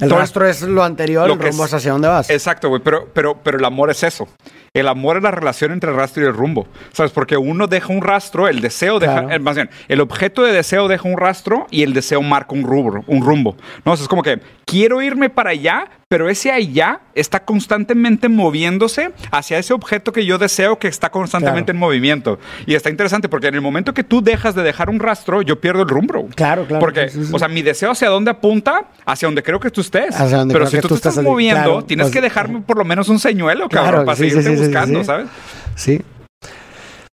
el 0.01 0.09
todo- 0.09 0.19
rastro 0.19 0.47
es 0.49 0.63
lo 0.63 0.83
anterior, 0.83 1.27
lo 1.29 1.35
el 1.35 1.39
que 1.39 1.49
rumbo 1.49 1.65
es- 1.65 1.71
es 1.71 1.75
hacia 1.75 1.93
dónde 1.93 2.09
vas. 2.09 2.31
Exacto, 2.31 2.69
güey, 2.71 2.81
pero, 2.83 3.09
pero, 3.13 3.39
pero 3.43 3.59
el 3.59 3.65
amor 3.65 3.91
es 3.91 4.03
eso. 4.03 4.27
El 4.75 4.89
amor 4.89 5.19
es 5.19 5.23
la 5.23 5.31
relación 5.31 5.71
entre 5.73 5.91
el 5.91 5.97
rastro 5.97 6.23
y 6.23 6.27
el 6.27 6.33
rumbo. 6.33 6.67
¿Sabes? 6.93 7.13
Porque 7.13 7.37
uno 7.37 7.67
deja 7.67 7.93
un 7.93 8.01
rastro, 8.01 8.49
el 8.49 8.61
deseo 8.63 8.99
deja, 8.99 9.21
Claro. 9.21 9.31
eh, 9.31 9.39
más 9.39 9.55
bien, 9.57 9.69
el 9.89 10.01
objeto 10.01 10.43
de 10.43 10.53
deseo 10.53 10.89
deja 10.89 11.07
un 11.07 11.19
rastro 11.19 11.67
y 11.71 11.83
el 11.83 11.93
deseo 11.93 12.23
marca 12.23 12.55
un 12.55 12.63
rubro, 12.65 13.05
un 13.07 13.23
rumbo. 13.23 13.55
¿No? 13.85 13.93
O 13.93 13.97
sea, 13.97 14.05
es 14.05 14.09
como 14.09 14.23
que 14.23 14.41
quiero 14.65 15.03
irme 15.03 15.29
para 15.29 15.51
allá, 15.51 15.85
pero 16.12 16.29
ese 16.29 16.53
allá 16.53 17.00
está 17.14 17.43
constantemente 17.43 18.29
moviéndose 18.29 19.12
hacia 19.31 19.56
ese 19.59 19.73
objeto 19.73 20.12
que 20.12 20.26
yo 20.26 20.37
deseo 20.37 20.79
que 20.79 20.87
está 20.87 21.11
constantemente 21.11 21.73
Claro. 21.73 21.76
en 21.76 21.81
movimiento. 21.81 22.38
Y 22.67 22.75
está 22.75 22.91
interesante 22.91 23.31
porque 23.31 23.47
en 23.47 23.55
el 23.55 23.62
momento 23.62 23.94
que 23.94 24.05
tú 24.05 24.23
dejas 24.23 24.55
de 24.55 24.62
dejar 24.62 24.91
un 24.91 25.00
rastro, 25.00 25.41
yo 25.41 25.59
pierdo 25.59 25.81
el 25.81 25.88
rumbo. 25.88 26.29
Claro, 26.35 26.67
claro. 26.67 26.81
Porque, 26.81 27.09
Sí, 27.09 27.20
sí, 27.20 27.25
sí. 27.29 27.32
o 27.35 27.38
sea, 27.38 27.49
mi 27.49 27.62
deseo 27.62 27.93
hacia 27.93 28.11
dónde 28.11 28.31
apunta, 28.31 28.91
hacia 29.06 29.26
donde 29.26 29.43
creo 29.43 29.59
que 29.59 29.70
tú 29.70 29.81
estés. 29.81 30.14
Hacia 30.14 30.37
donde 30.37 30.53
pero 30.53 30.67
creo 30.67 30.70
si 30.70 30.76
que 30.76 30.82
tú, 30.82 30.88
tú 30.88 30.94
te 30.97 30.99
estás, 30.99 31.12
estás, 31.14 31.25
moviendo, 31.25 31.62
claro, 31.62 31.85
tienes 31.87 32.05
pues, 32.05 32.12
que 32.12 32.20
dejarme 32.20 32.61
por 32.61 32.76
lo 32.76 32.85
menos 32.85 33.09
un 33.09 33.19
señuelo, 33.19 33.70
cabrón, 33.70 33.91
Claro, 33.91 34.05
para 34.05 34.17
sí, 34.17 34.29
seguirte 34.29 34.55
buscando. 34.67 35.05
¿sabes? 35.05 35.29
Sí. 35.76 36.03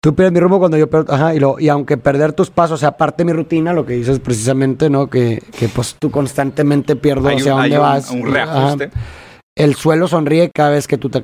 Tú 0.00 0.14
pierdes 0.14 0.32
mi 0.32 0.38
rumbo 0.38 0.60
cuando 0.60 0.76
yo 0.76 0.88
pierdo. 0.88 1.12
Ajá, 1.12 1.34
y, 1.34 1.40
lo, 1.40 1.58
y 1.58 1.68
aunque 1.68 1.96
perder 1.96 2.32
tus 2.32 2.50
pasos 2.50 2.78
sea 2.78 2.96
parte 2.96 3.24
de 3.24 3.24
mi 3.24 3.32
rutina, 3.32 3.72
lo 3.72 3.84
que 3.84 3.94
dices 3.94 4.20
precisamente, 4.20 4.88
¿no? 4.88 5.08
Que, 5.10 5.42
que 5.58 5.68
pues 5.68 5.96
tú 5.98 6.10
constantemente 6.12 6.94
pierdo 6.94 7.28
Hay 7.28 7.36
hacia 7.38 7.54
un, 7.56 7.60
hay 7.60 7.70
dónde 7.70 7.78
un- 7.78 7.82
vas. 7.94 8.10
un 8.12 8.36
Ajá. 8.36 8.76
El 9.58 9.74
suelo 9.74 10.06
sonríe 10.08 10.50
cada 10.54 10.70
vez 10.70 10.86
que 10.86 10.96
tú, 10.96 11.10
te- 11.10 11.20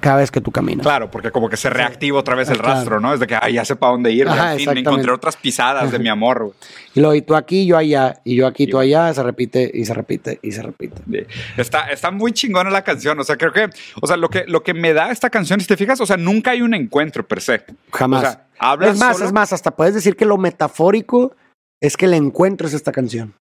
cada 0.00 0.16
vez 0.16 0.30
que 0.30 0.40
tú 0.40 0.50
caminas. 0.50 0.82
Claro, 0.84 1.10
porque 1.10 1.30
como 1.30 1.48
que 1.50 1.56
se 1.58 1.68
reactiva 1.68 2.18
otra 2.18 2.34
vez 2.34 2.48
el 2.48 2.56
claro. 2.58 2.74
rastro, 2.74 2.98
¿no? 3.00 3.12
Es 3.12 3.20
de 3.20 3.26
que, 3.26 3.36
ay, 3.40 3.52
ya 3.54 3.64
sé 3.64 3.76
para 3.76 3.92
dónde 3.92 4.10
ir. 4.10 4.26
Ajá, 4.26 4.52
Al 4.52 4.56
fin, 4.58 4.70
me 4.72 4.80
encontré 4.80 5.12
otras 5.12 5.36
pisadas 5.36 5.92
de 5.92 5.98
mi 5.98 6.08
amor. 6.08 6.54
Y 6.94 7.00
luego, 7.00 7.14
y 7.14 7.20
tú 7.22 7.36
aquí, 7.36 7.66
yo 7.66 7.76
allá, 7.76 8.20
y 8.24 8.36
yo 8.36 8.46
aquí, 8.46 8.64
Y 8.64 8.66
tú 8.68 8.78
allá, 8.78 9.12
se 9.12 9.22
repite 9.22 9.70
y 9.72 9.84
se 9.84 9.92
repite 9.92 10.38
y 10.42 10.50
se 10.52 10.62
repite. 10.62 11.26
Está, 11.58 11.90
está 11.90 12.10
muy 12.10 12.32
chingona 12.32 12.70
la 12.70 12.82
canción. 12.82 13.20
O 13.20 13.24
sea, 13.24 13.36
creo 13.36 13.52
que, 13.52 13.68
o 14.00 14.06
sea, 14.06 14.16
lo 14.16 14.30
que, 14.30 14.44
lo 14.46 14.62
que 14.62 14.72
me 14.72 14.94
da 14.94 15.10
esta 15.10 15.28
canción, 15.28 15.60
si 15.60 15.66
te 15.66 15.76
fijas, 15.76 16.00
o 16.00 16.06
sea, 16.06 16.16
nunca 16.16 16.52
hay 16.52 16.62
un 16.62 16.72
encuentro 16.74 17.28
per 17.28 17.42
se. 17.42 17.64
Jamás. 17.92 18.20
O 18.20 18.26
sea, 18.26 18.88
es 18.88 18.98
más, 18.98 19.16
solo- 19.18 19.26
es 19.28 19.32
más, 19.34 19.52
hasta 19.52 19.72
puedes 19.72 19.92
decir 19.94 20.16
que 20.16 20.24
lo 20.24 20.38
metafórico 20.38 21.36
es 21.82 21.96
que 21.98 22.06
el 22.06 22.14
encuentro 22.14 22.66
es 22.66 22.72
esta 22.72 22.92
canción. 22.92 23.34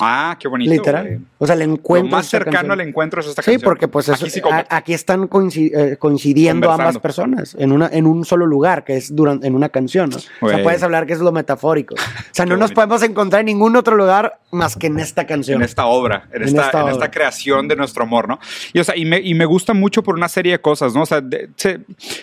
Ah, 0.00 0.36
qué 0.40 0.48
bonito. 0.48 0.72
Literal. 0.72 1.06
güey. 1.06 1.18
O 1.38 1.46
sea, 1.46 1.54
el 1.54 1.60
Lo 1.60 1.74
encuentro. 1.74 2.10
más 2.10 2.20
es 2.20 2.26
esta 2.28 2.38
cercano 2.38 2.56
canción. 2.56 2.80
al 2.80 2.88
encuentro 2.88 3.20
es 3.20 3.26
esta 3.26 3.42
Sí, 3.42 3.52
canción. 3.52 3.68
porque 3.68 3.88
pues 3.88 4.08
eso, 4.08 4.24
Aquí 4.24 4.30
sí 4.30 4.40
a- 4.40 4.42
como- 4.42 4.64
aquí 4.70 4.94
están 4.94 5.28
eh, 5.54 5.96
coincidiendo 5.98 6.72
ambas 6.72 6.98
personas 6.98 7.54
en 7.58 7.72
una 7.72 7.88
en 7.92 8.06
un 8.06 8.24
solo 8.24 8.46
lugar, 8.46 8.84
que 8.84 8.96
es 8.96 9.14
durante 9.14 9.46
en 9.46 9.54
una 9.54 9.68
canción. 9.68 10.08
¿no? 10.10 10.16
O 10.40 10.48
sea, 10.48 10.62
puedes 10.62 10.82
hablar 10.82 11.06
que 11.06 11.12
es 11.12 11.20
lo 11.20 11.30
metafórico. 11.30 11.94
O 12.32 12.34
sea, 12.34 12.46
no 12.46 12.56
nos 12.56 12.72
podemos 12.72 13.02
encontrar 13.02 13.40
en 13.40 13.46
ningún 13.46 13.76
otro 13.76 13.94
lugar 13.94 14.40
más 14.50 14.76
que 14.76 14.86
en 14.86 14.98
esta 14.98 15.26
canción. 15.26 15.60
en 15.60 15.64
esta 15.66 15.84
obra, 15.84 16.26
en, 16.32 16.42
En 16.42 16.48
esta, 16.48 16.62
esta 16.66 16.78
en 16.78 16.84
obra. 16.84 16.92
esta 16.94 17.10
creación 17.10 17.68
de 17.68 17.76
nuestro 17.76 18.04
amor, 18.04 18.26
¿no? 18.26 18.38
Y, 18.72 18.80
o 18.80 18.84
sea, 18.84 18.96
y, 18.96 19.04
me, 19.04 19.20
y 19.20 19.34
me 19.34 19.44
gusta 19.44 19.74
mucho 19.74 20.02
por 20.02 20.14
una 20.14 20.28
serie 20.30 20.52
de 20.52 20.60
cosas, 20.60 20.94
¿no? 20.94 21.02
O 21.02 21.06
sea, 21.06 21.20
de- 21.20 21.50
se- 21.56 21.80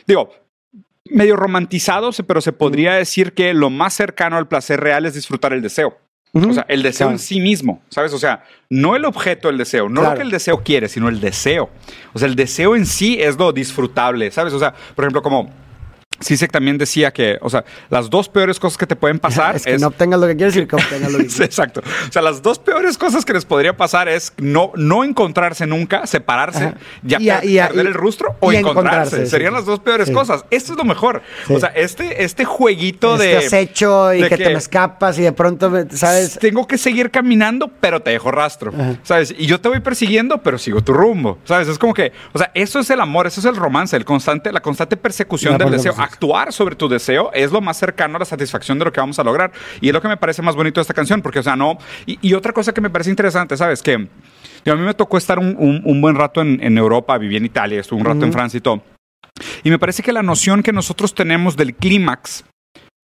digo, 0.07 0.31
medio 1.05 1.35
romantizado, 1.35 2.11
se- 2.11 2.23
pero 2.23 2.41
se 2.41 2.51
podría 2.51 2.93
decir 2.95 3.33
que 3.33 3.53
lo 3.53 3.69
más 3.69 3.93
cercano 3.93 4.37
al 4.37 4.47
placer 4.47 4.79
real 4.79 5.05
es 5.05 5.13
disfrutar 5.13 5.53
el 5.53 5.61
deseo. 5.61 5.95
O 6.31 6.53
sea, 6.53 6.65
el 6.69 6.83
deseo 6.83 7.07
Claro. 7.07 7.11
en 7.13 7.19
sí 7.19 7.39
mismo, 7.39 7.81
¿sabes? 7.89 8.13
O 8.13 8.19
sea, 8.19 8.43
no 8.69 8.95
el 8.95 9.05
objeto 9.05 9.47
del 9.47 9.57
deseo, 9.57 9.89
no 9.89 10.01
Claro. 10.01 10.11
lo 10.11 10.17
que 10.17 10.23
el 10.23 10.31
deseo 10.31 10.61
quiere, 10.63 10.87
sino 10.87 11.09
el 11.09 11.19
deseo. 11.19 11.69
O 12.13 12.19
sea, 12.19 12.27
el 12.27 12.35
deseo 12.35 12.75
en 12.75 12.85
sí 12.85 13.17
es 13.19 13.35
lo 13.37 13.51
disfrutable, 13.51 14.29
¿sabes? 14.29 14.53
O 14.53 14.59
sea, 14.59 14.73
por 14.95 15.05
ejemplo, 15.05 15.21
como 15.23 15.49
Sisek 16.19 16.51
también 16.51 16.77
decía 16.77 17.11
que, 17.11 17.37
o 17.41 17.49
sea, 17.49 17.63
las 17.89 18.09
dos 18.09 18.29
peores 18.29 18.59
cosas 18.59 18.77
que 18.77 18.87
te 18.87 18.95
pueden 18.95 19.19
pasar 19.19 19.55
es 19.55 19.63
que 19.65 19.77
no 19.77 19.87
obtengas 19.87 20.19
lo 20.19 20.27
que 20.27 20.35
quieres 20.35 20.55
y 20.55 20.65
que 20.65 20.75
obtengas 20.75 21.11
lo 21.11 21.17
que 21.19 21.23
Sí, 21.29 21.35
quieres. 21.37 21.45
exacto. 21.57 21.81
O 22.07 22.11
sea, 22.11 22.21
las 22.21 22.41
dos 22.41 22.59
peores 22.59 22.97
cosas 22.97 23.25
que 23.25 23.33
les 23.33 23.45
podría 23.45 23.75
pasar 23.77 24.07
es 24.09 24.33
no, 24.37 24.71
no 24.75 25.03
encontrarse 25.03 25.65
nunca, 25.65 26.05
separarse, 26.07 26.65
Ajá. 26.65 26.77
ya 27.03 27.19
Y 27.21 27.29
a- 27.29 27.45
y 27.45 27.59
a- 27.59 27.67
perder 27.67 27.85
y- 27.85 27.87
el 27.89 27.93
rostro 27.93 28.35
o 28.39 28.51
encontrarse. 28.51 28.59
encontrarse, 28.79 29.25
sí. 29.25 29.31
Serían 29.31 29.53
las 29.53 29.65
dos 29.65 29.79
peores 29.79 30.07
Sí. 30.07 30.13
cosas. 30.13 30.45
Esto 30.49 30.73
es 30.73 30.77
lo 30.77 30.85
mejor. 30.85 31.21
Sí. 31.47 31.53
O 31.53 31.59
sea, 31.59 31.69
este, 31.69 32.23
este 32.23 32.45
jueguito 32.45 33.15
Este 33.15 33.27
de. 33.27 33.37
acecho 33.37 34.13
y 34.13 34.21
de 34.21 34.29
que, 34.29 34.37
te 34.37 34.45
me 34.49 34.53
escapas 34.53 35.17
y 35.19 35.21
de 35.23 35.31
pronto, 35.31 35.71
¿sabes? 35.91 36.37
Tengo 36.39 36.67
que 36.67 36.77
seguir 36.77 37.11
caminando, 37.11 37.69
pero 37.79 38.01
te 38.01 38.11
dejo 38.11 38.31
rastro. 38.31 38.71
Ajá. 38.73 38.95
¿Sabes? 39.03 39.33
Y 39.37 39.45
yo 39.45 39.59
te 39.61 39.69
voy 39.69 39.79
persiguiendo, 39.79 40.39
pero 40.43 40.57
sigo 40.57 40.81
tu 40.81 40.93
rumbo. 40.93 41.37
¿Sabes? 41.45 41.67
Es 41.67 41.77
como 41.77 41.93
que, 41.93 42.11
o 42.33 42.37
sea, 42.37 42.51
eso 42.53 42.79
es 42.79 42.89
el 42.89 42.99
amor, 43.01 43.27
eso 43.27 43.39
es 43.39 43.45
el 43.45 43.55
romance, 43.55 43.95
el 43.95 44.05
constante, 44.05 44.51
la 44.51 44.61
constante 44.61 44.97
persecución 44.97 45.53
La 45.53 45.57
del 45.65 45.71
deseo. 45.71 45.93
Actuar 46.11 46.51
sobre 46.51 46.75
tu 46.75 46.89
deseo 46.89 47.29
es 47.33 47.51
lo 47.51 47.61
más 47.61 47.77
cercano 47.77 48.15
a 48.15 48.19
la 48.19 48.25
satisfacción 48.25 48.79
de 48.79 48.85
lo 48.85 48.91
que 48.91 48.99
vamos 48.99 49.19
a 49.19 49.23
lograr. 49.23 49.51
Y 49.79 49.87
es 49.89 49.93
lo 49.93 50.01
que 50.01 50.07
me 50.07 50.17
parece 50.17 50.41
más 50.41 50.55
bonito 50.55 50.79
de 50.79 50.83
esta 50.83 50.93
canción, 50.93 51.21
porque, 51.21 51.39
o 51.39 51.43
sea, 51.43 51.55
no. 51.55 51.77
Y, 52.07 52.17
y 52.21 52.33
otra 52.33 52.51
cosa 52.51 52.73
que 52.73 52.81
me 52.81 52.89
parece 52.89 53.09
interesante, 53.11 53.55
¿sabes? 53.55 53.83
Que 53.83 53.97
digo, 53.97 54.73
a 54.73 54.75
mí 54.75 54.81
me 54.83 54.93
tocó 54.95 55.17
estar 55.17 55.37
un, 55.37 55.55
un- 55.57 55.81
un 55.85 56.01
buen 56.01 56.15
rato 56.15 56.41
en, 56.41 56.59
en 56.63 56.77
Europa, 56.77 57.17
viví 57.19 57.37
en 57.37 57.45
Italia, 57.45 57.79
estuve 57.79 57.99
un 57.99 58.05
rato 58.05 58.25
en 58.25 58.33
Francia 58.33 58.57
y 58.57 58.61
todo. 58.61 58.81
Y 59.63 59.69
me 59.69 59.77
parece 59.79 60.01
que 60.03 60.11
la 60.11 60.23
noción 60.23 60.63
que 60.63 60.73
nosotros 60.73 61.13
tenemos 61.13 61.55
del 61.55 61.75
clímax, 61.75 62.43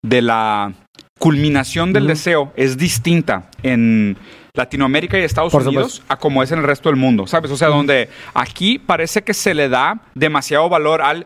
de 0.04 0.22
la 0.22 0.74
culminación 1.20 1.94
del 1.94 2.08
deseo, 2.08 2.52
es 2.56 2.76
distinta 2.78 3.50
en 3.64 4.18
Latinoamérica 4.54 5.18
y 5.20 5.22
Estados 5.24 5.52
Por 5.52 5.68
Unidos 5.68 5.94
supuesto. 5.94 6.14
a 6.14 6.18
como 6.18 6.44
es 6.44 6.52
en 6.52 6.60
el 6.60 6.66
resto 6.66 6.90
del 6.90 6.98
mundo, 6.98 7.28
¿sabes? 7.28 7.52
O 7.52 7.58
sea, 7.58 7.68
donde 7.70 8.10
aquí 8.34 8.80
parece 8.80 9.24
que 9.24 9.34
se 9.34 9.54
le 9.54 9.70
da 9.70 10.02
demasiado 10.14 10.68
valor 10.70 11.02
al 11.02 11.26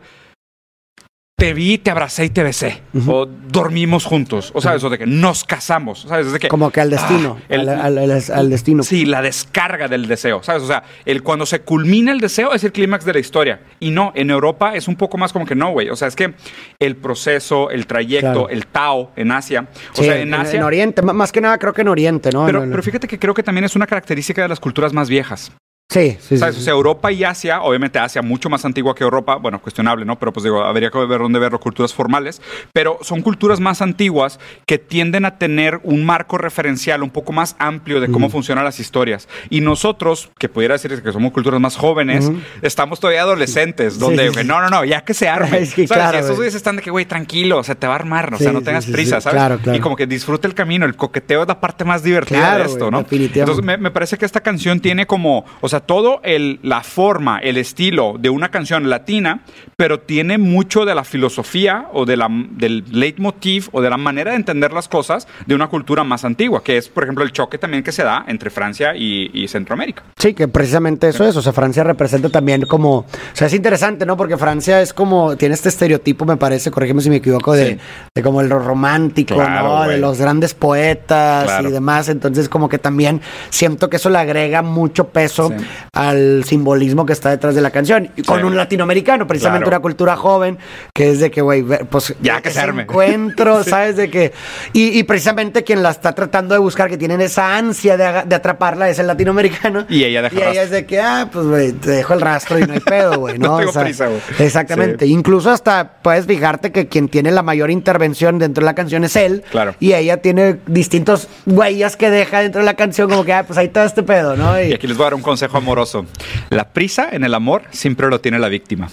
te 1.40 1.54
vi, 1.54 1.78
te 1.78 1.90
abracé 1.90 2.26
y 2.26 2.28
te 2.30 2.42
besé. 2.42 2.82
O 3.06 3.26
dormimos 3.26 4.04
juntos. 4.04 4.52
O 4.54 4.60
sabes, 4.60 4.84
o 4.84 4.90
de 4.90 4.98
que 4.98 5.06
nos 5.06 5.42
casamos. 5.44 6.02
¿Sabes? 6.08 6.26
Es 6.28 6.32
de 6.34 6.38
que, 6.38 6.48
Como 6.48 6.70
que 6.70 6.80
al 6.80 6.90
destino. 6.90 7.38
Ah, 7.40 7.44
el- 7.48 7.68
al, 7.68 7.98
al- 7.98 8.10
al- 8.10 8.22
al 8.32 8.50
destino. 8.50 8.82
Sí, 8.82 9.06
la 9.06 9.22
descarga 9.22 9.88
del 9.88 10.06
deseo, 10.06 10.42
¿sabes? 10.42 10.62
O 10.62 10.66
sea, 10.66 10.82
el, 11.06 11.22
cuando 11.22 11.46
se 11.46 11.60
culmina 11.62 12.12
el 12.12 12.20
deseo 12.20 12.52
es 12.52 12.62
el 12.62 12.72
clímax 12.72 13.04
de 13.06 13.14
la 13.14 13.18
historia. 13.18 13.60
Y 13.80 13.90
no, 13.90 14.12
en 14.14 14.30
Europa 14.30 14.74
es 14.74 14.86
un 14.86 14.96
poco 14.96 15.16
más 15.16 15.32
como 15.32 15.46
que 15.46 15.54
no, 15.54 15.70
güey. 15.72 15.88
O 15.88 15.96
sea, 15.96 16.08
es 16.08 16.14
que 16.14 16.34
el 16.78 16.96
proceso, 16.96 17.70
el 17.70 17.86
trayecto, 17.86 18.20
Claro. 18.32 18.48
el 18.50 18.66
Tao 18.66 19.10
en 19.16 19.32
Asia. 19.32 19.66
O 19.92 19.96
Sí, 19.96 20.04
sea, 20.04 20.18
en 20.20 20.34
Asia. 20.34 20.58
en 20.58 20.64
Oriente, 20.64 21.00
más 21.02 21.32
que 21.32 21.40
nada 21.40 21.56
creo 21.58 21.72
que 21.72 21.80
en 21.80 21.88
Oriente, 21.88 22.30
¿no? 22.32 22.44
pero, 22.46 22.62
el- 22.62 22.70
pero 22.70 22.82
fíjate 22.82 23.08
que 23.08 23.18
creo 23.18 23.32
que 23.34 23.42
también 23.42 23.64
es 23.64 23.74
una 23.74 23.86
característica 23.86 24.42
de 24.42 24.48
las 24.48 24.60
culturas 24.60 24.92
más 24.92 25.08
viejas. 25.08 25.50
Sí, 25.90 26.16
sí, 26.20 26.38
¿Sabes? 26.38 26.54
sí. 26.54 26.60
O 26.62 26.64
sea, 26.64 26.72
Europa 26.72 27.12
y 27.12 27.24
Asia, 27.24 27.62
obviamente 27.62 27.98
Asia 27.98 28.22
mucho 28.22 28.48
más 28.48 28.64
antigua 28.64 28.94
que 28.94 29.04
Europa, 29.04 29.36
bueno, 29.36 29.60
cuestionable, 29.60 30.04
¿no? 30.04 30.18
Pero 30.18 30.32
pues 30.32 30.44
digo, 30.44 30.62
habría 30.62 30.90
que 30.90 30.98
ver 30.98 31.20
dónde 31.20 31.38
verlo, 31.38 31.60
culturas 31.60 31.92
formales, 31.92 32.40
pero 32.72 32.98
son 33.02 33.22
culturas 33.22 33.60
más 33.60 33.82
antiguas 33.82 34.38
que 34.66 34.78
tienden 34.78 35.24
a 35.24 35.38
tener 35.38 35.80
un 35.82 36.04
marco 36.04 36.38
referencial 36.38 37.02
un 37.02 37.10
poco 37.10 37.32
más 37.32 37.56
amplio 37.58 38.00
de 38.00 38.10
cómo 38.10 38.30
funcionan 38.30 38.64
las 38.64 38.80
historias. 38.80 39.28
Y 39.50 39.60
nosotros, 39.60 40.30
que 40.38 40.48
pudiera 40.48 40.74
decir 40.74 41.02
que 41.02 41.12
somos 41.12 41.32
culturas 41.32 41.60
más 41.60 41.76
jóvenes, 41.76 42.30
estamos 42.62 43.00
todavía 43.00 43.22
adolescentes, 43.22 43.98
donde, 43.98 44.30
güey, 44.30 44.44
no, 44.44 44.60
no, 44.60 44.68
no, 44.68 44.84
ya 44.84 45.02
que 45.02 45.14
se 45.14 45.28
arme. 45.28 45.58
Es 45.58 45.74
que 45.74 45.86
¿Sabes? 45.86 46.02
claro, 46.02 46.16
y 46.16 46.20
esos 46.20 46.30
güey. 46.30 46.36
güeyes 46.38 46.54
están 46.54 46.76
de 46.76 46.82
que, 46.82 46.90
güey, 46.90 47.04
tranquilo, 47.04 47.62
se 47.62 47.74
te 47.74 47.86
va 47.86 47.94
a 47.94 47.96
armar, 47.96 48.32
o 48.34 48.38
sea, 48.38 48.52
no 48.52 48.62
tengas 48.62 48.86
prisa, 48.86 49.20
¿sabes? 49.20 49.34
Claro, 49.36 49.58
claro. 49.58 49.78
Y 49.78 49.80
como 49.80 49.96
que 49.96 50.06
disfruta 50.06 50.46
el 50.46 50.54
camino, 50.54 50.86
el 50.86 50.96
coqueteo 50.96 51.42
es 51.42 51.48
la 51.48 51.60
parte 51.60 51.84
más 51.84 52.02
divertida 52.02 52.58
de 52.58 52.64
esto, 52.64 52.90
güey, 52.90 52.90
¿no? 52.90 53.06
Entonces, 53.10 53.64
me, 53.64 53.76
me 53.76 53.90
parece 53.90 54.16
que 54.16 54.24
esta 54.24 54.40
canción 54.40 54.80
tiene 54.80 55.06
como, 55.06 55.44
o 55.60 55.68
sea, 55.68 55.79
todo 55.80 56.20
el, 56.22 56.58
la 56.62 56.82
forma, 56.82 57.38
el 57.38 57.56
estilo 57.56 58.16
de 58.18 58.30
una 58.30 58.50
canción 58.50 58.88
latina, 58.90 59.40
pero 59.76 60.00
tiene 60.00 60.38
mucho 60.38 60.84
de 60.84 60.94
la 60.94 61.04
filosofía 61.04 61.86
o 61.92 62.04
de 62.04 62.16
la, 62.16 62.28
del 62.30 62.84
leitmotiv 62.90 63.68
o 63.72 63.80
de 63.80 63.90
la 63.90 63.96
manera 63.96 64.30
de 64.32 64.36
entender 64.36 64.72
las 64.72 64.88
cosas 64.88 65.26
de 65.46 65.54
una 65.54 65.68
cultura 65.68 66.04
más 66.04 66.24
antigua, 66.24 66.62
que 66.62 66.76
es, 66.76 66.88
por 66.88 67.04
ejemplo, 67.04 67.24
el 67.24 67.32
choque 67.32 67.58
también 67.58 67.82
que 67.82 67.92
se 67.92 68.02
da 68.04 68.24
entre 68.28 68.50
Francia 68.50 68.94
y, 68.96 69.30
y 69.32 69.48
Centroamérica. 69.48 70.02
Sí, 70.18 70.34
que 70.34 70.48
precisamente 70.48 71.08
eso 71.08 71.24
es. 71.26 71.36
O 71.36 71.42
sea, 71.42 71.52
Francia 71.52 71.82
representa 71.84 72.28
también 72.28 72.62
como. 72.62 72.98
O 72.98 73.06
sea, 73.32 73.46
es 73.46 73.54
interesante, 73.54 74.04
¿no? 74.06 74.16
Porque 74.16 74.36
Francia 74.36 74.80
es 74.82 74.92
como. 74.92 75.36
Tiene 75.36 75.54
este 75.54 75.68
estereotipo, 75.70 76.24
me 76.24 76.36
parece, 76.36 76.70
corrígeme 76.70 77.00
si 77.02 77.10
me 77.10 77.16
equivoco, 77.16 77.52
de, 77.54 77.60
Sí. 77.66 77.78
de 78.14 78.22
como 78.22 78.40
el 78.40 78.50
romántico, 78.50 79.34
Claro, 79.34 79.68
¿no? 79.68 79.88
De 79.88 79.98
los 79.98 80.18
grandes 80.20 80.54
poetas 80.54 81.44
Claro. 81.44 81.68
y 81.68 81.72
demás. 81.72 82.08
Entonces, 82.08 82.48
como 82.48 82.68
que 82.68 82.78
también 82.78 83.20
siento 83.50 83.88
que 83.88 83.96
eso 83.96 84.10
le 84.10 84.18
agrega 84.18 84.62
mucho 84.62 85.08
peso 85.08 85.48
Sí. 85.48 85.64
Al 85.92 86.44
simbolismo 86.44 87.06
que 87.06 87.12
está 87.12 87.30
detrás 87.30 87.54
de 87.54 87.60
la 87.60 87.70
canción. 87.70 88.10
Y 88.16 88.22
con 88.22 88.40
Sí. 88.40 88.44
un 88.46 88.56
latinoamericano, 88.56 89.26
precisamente 89.26 89.64
Claro. 89.64 89.76
una 89.76 89.82
cultura 89.82 90.16
joven, 90.16 90.58
que 90.94 91.10
es 91.10 91.20
de 91.20 91.30
que, 91.30 91.40
güey, 91.40 91.62
pues. 91.62 92.14
Ya 92.20 92.40
que 92.40 92.50
se 92.50 92.60
arme. 92.60 92.82
encuentro, 92.82 93.62
¿sabes? 93.64 93.96
De 93.96 94.10
que. 94.10 94.32
Y, 94.72 94.98
y 94.98 95.02
precisamente 95.04 95.64
quien 95.64 95.82
la 95.82 95.90
está 95.90 96.12
tratando 96.14 96.54
de 96.54 96.60
buscar, 96.60 96.88
que 96.88 96.96
tienen 96.96 97.20
esa 97.20 97.56
ansia 97.56 97.96
de, 97.96 98.34
atraparla, 98.34 98.88
es 98.88 98.98
el 98.98 99.06
latinoamericano. 99.06 99.86
Y 99.88 100.04
ella 100.04 100.22
deja 100.22 100.34
Y 100.36 100.42
ella 100.42 100.62
es 100.62 100.70
de 100.70 100.86
que, 100.86 101.00
ah, 101.00 101.28
pues, 101.32 101.46
güey, 101.46 101.72
te 101.72 101.90
dejo 101.90 102.14
el 102.14 102.20
rastro 102.20 102.58
y 102.58 102.62
no 102.62 102.72
hay 102.74 102.80
pedo, 102.80 103.18
güey, 103.18 103.38
¿no? 103.38 103.48
No 103.48 103.56
tengo 103.58 103.70
O 103.70 103.72
sea, 103.72 103.82
prisa, 103.84 104.06
güey. 104.06 104.20
Exactamente. 104.38 105.06
Incluso 105.06 105.50
hasta 105.50 105.92
puedes 106.02 106.26
fijarte 106.26 106.72
que 106.72 106.88
quien 106.88 107.08
tiene 107.08 107.30
la 107.30 107.42
mayor 107.42 107.70
intervención 107.70 108.38
dentro 108.38 108.62
de 108.62 108.66
la 108.66 108.74
canción 108.74 109.04
es 109.04 109.16
él. 109.16 109.42
Claro. 109.50 109.74
Y 109.80 109.92
ella 109.94 110.18
tiene 110.18 110.58
distintos 110.66 111.28
huellas 111.46 111.96
que 111.96 112.10
deja 112.10 112.40
dentro 112.40 112.60
de 112.60 112.66
la 112.66 112.74
canción, 112.74 113.08
como 113.10 113.24
que, 113.24 113.32
ah, 113.32 113.44
pues 113.46 113.58
ahí 113.58 113.66
está 113.66 113.84
este 113.84 114.02
pedo, 114.02 114.36
¿no? 114.36 114.60
Y 114.60 114.68
Y, 114.70 114.72
aquí 114.72 114.86
les 114.86 114.96
voy 114.96 115.04
a 115.04 115.06
dar 115.06 115.14
un 115.14 115.22
consejo 115.22 115.59
amoroso. 115.60 116.06
La 116.50 116.72
prisa 116.72 117.08
en 117.12 117.24
el 117.24 117.34
amor 117.34 117.62
siempre 117.70 118.08
lo 118.08 118.20
tiene 118.20 118.38
la 118.38 118.48
víctima. 118.48 118.90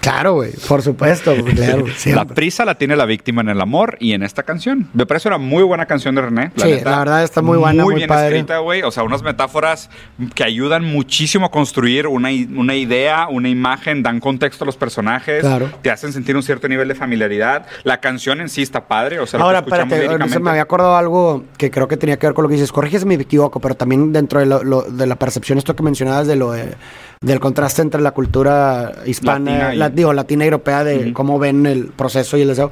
Claro, 0.00 0.34
güey, 0.34 0.52
por 0.68 0.82
supuesto, 0.82 1.34
claro, 1.54 1.84
La 2.06 2.24
prisa 2.24 2.64
la 2.64 2.76
tiene 2.76 2.96
la 2.96 3.04
víctima 3.06 3.40
en 3.42 3.48
el 3.50 3.60
amor 3.60 3.96
y 4.00 4.12
en 4.12 4.22
esta 4.22 4.42
canción. 4.42 4.88
Me 4.94 5.06
parece 5.06 5.28
una 5.28 5.38
muy 5.38 5.62
buena 5.62 5.86
canción 5.86 6.14
de 6.14 6.22
René. 6.22 6.52
Sí, 6.56 6.80
la 6.84 6.98
verdad 6.98 7.22
está 7.22 7.42
muy 7.42 7.58
buena, 7.58 7.84
muy 7.84 7.94
bien 7.94 8.08
padre. 8.08 8.28
escrita, 8.36 8.58
güey. 8.58 8.82
O 8.82 8.90
sea, 8.90 9.02
unas 9.02 9.22
metáforas 9.22 9.90
que 10.34 10.44
ayudan 10.44 10.84
muchísimo 10.84 11.46
a 11.46 11.50
construir 11.50 12.06
una, 12.06 12.30
una 12.56 12.74
idea, 12.74 13.28
una 13.30 13.48
imagen, 13.48 14.02
dan 14.02 14.20
contexto 14.20 14.64
a 14.64 14.66
los 14.66 14.76
personajes. 14.76 15.40
Claro. 15.40 15.70
Te 15.82 15.90
hacen 15.90 16.12
sentir 16.12 16.36
un 16.36 16.42
cierto 16.42 16.68
nivel 16.68 16.88
de 16.88 16.94
familiaridad. 16.94 17.66
La 17.84 18.00
canción 18.00 18.40
en 18.40 18.48
sí 18.48 18.62
está 18.62 18.86
padre. 18.88 19.20
O 19.20 19.26
sea, 19.26 19.40
Ahora, 19.40 19.58
espérate, 19.60 20.28
se 20.28 20.40
me 20.40 20.50
había 20.50 20.62
acordado 20.62 20.96
algo 20.96 21.44
que 21.56 21.70
creo 21.70 21.88
que 21.88 21.96
tenía 21.96 22.18
que 22.18 22.26
ver 22.26 22.34
con 22.34 22.42
lo 22.44 22.48
que 22.48 22.54
dices. 22.54 22.72
Corrígese 22.72 23.00
si 23.02 23.06
me 23.06 23.14
equivoco, 23.14 23.60
pero 23.60 23.74
también 23.74 24.12
dentro 24.12 24.40
de, 24.40 24.46
lo- 24.46 24.62
lo- 24.64 24.82
de 24.82 25.06
la 25.06 25.16
percepción, 25.16 25.58
esto 25.58 25.76
que 25.76 25.82
mencionabas 25.82 26.26
de 26.26 26.36
lo 26.36 26.52
de- 26.52 26.74
del 27.22 27.38
contraste 27.38 27.82
entre 27.82 28.00
la 28.00 28.12
cultura 28.12 28.92
hispana, 29.04 29.50
Latina 29.50 29.74
y- 29.74 29.78
la- 29.78 29.89
digo, 29.90 30.12
latina 30.12 30.44
europea, 30.44 30.84
de 30.84 30.98
Ujú. 30.98 31.12
cómo 31.12 31.38
ven 31.38 31.66
el 31.66 31.86
proceso 31.88 32.36
y 32.36 32.42
el 32.42 32.48
deseo. 32.48 32.70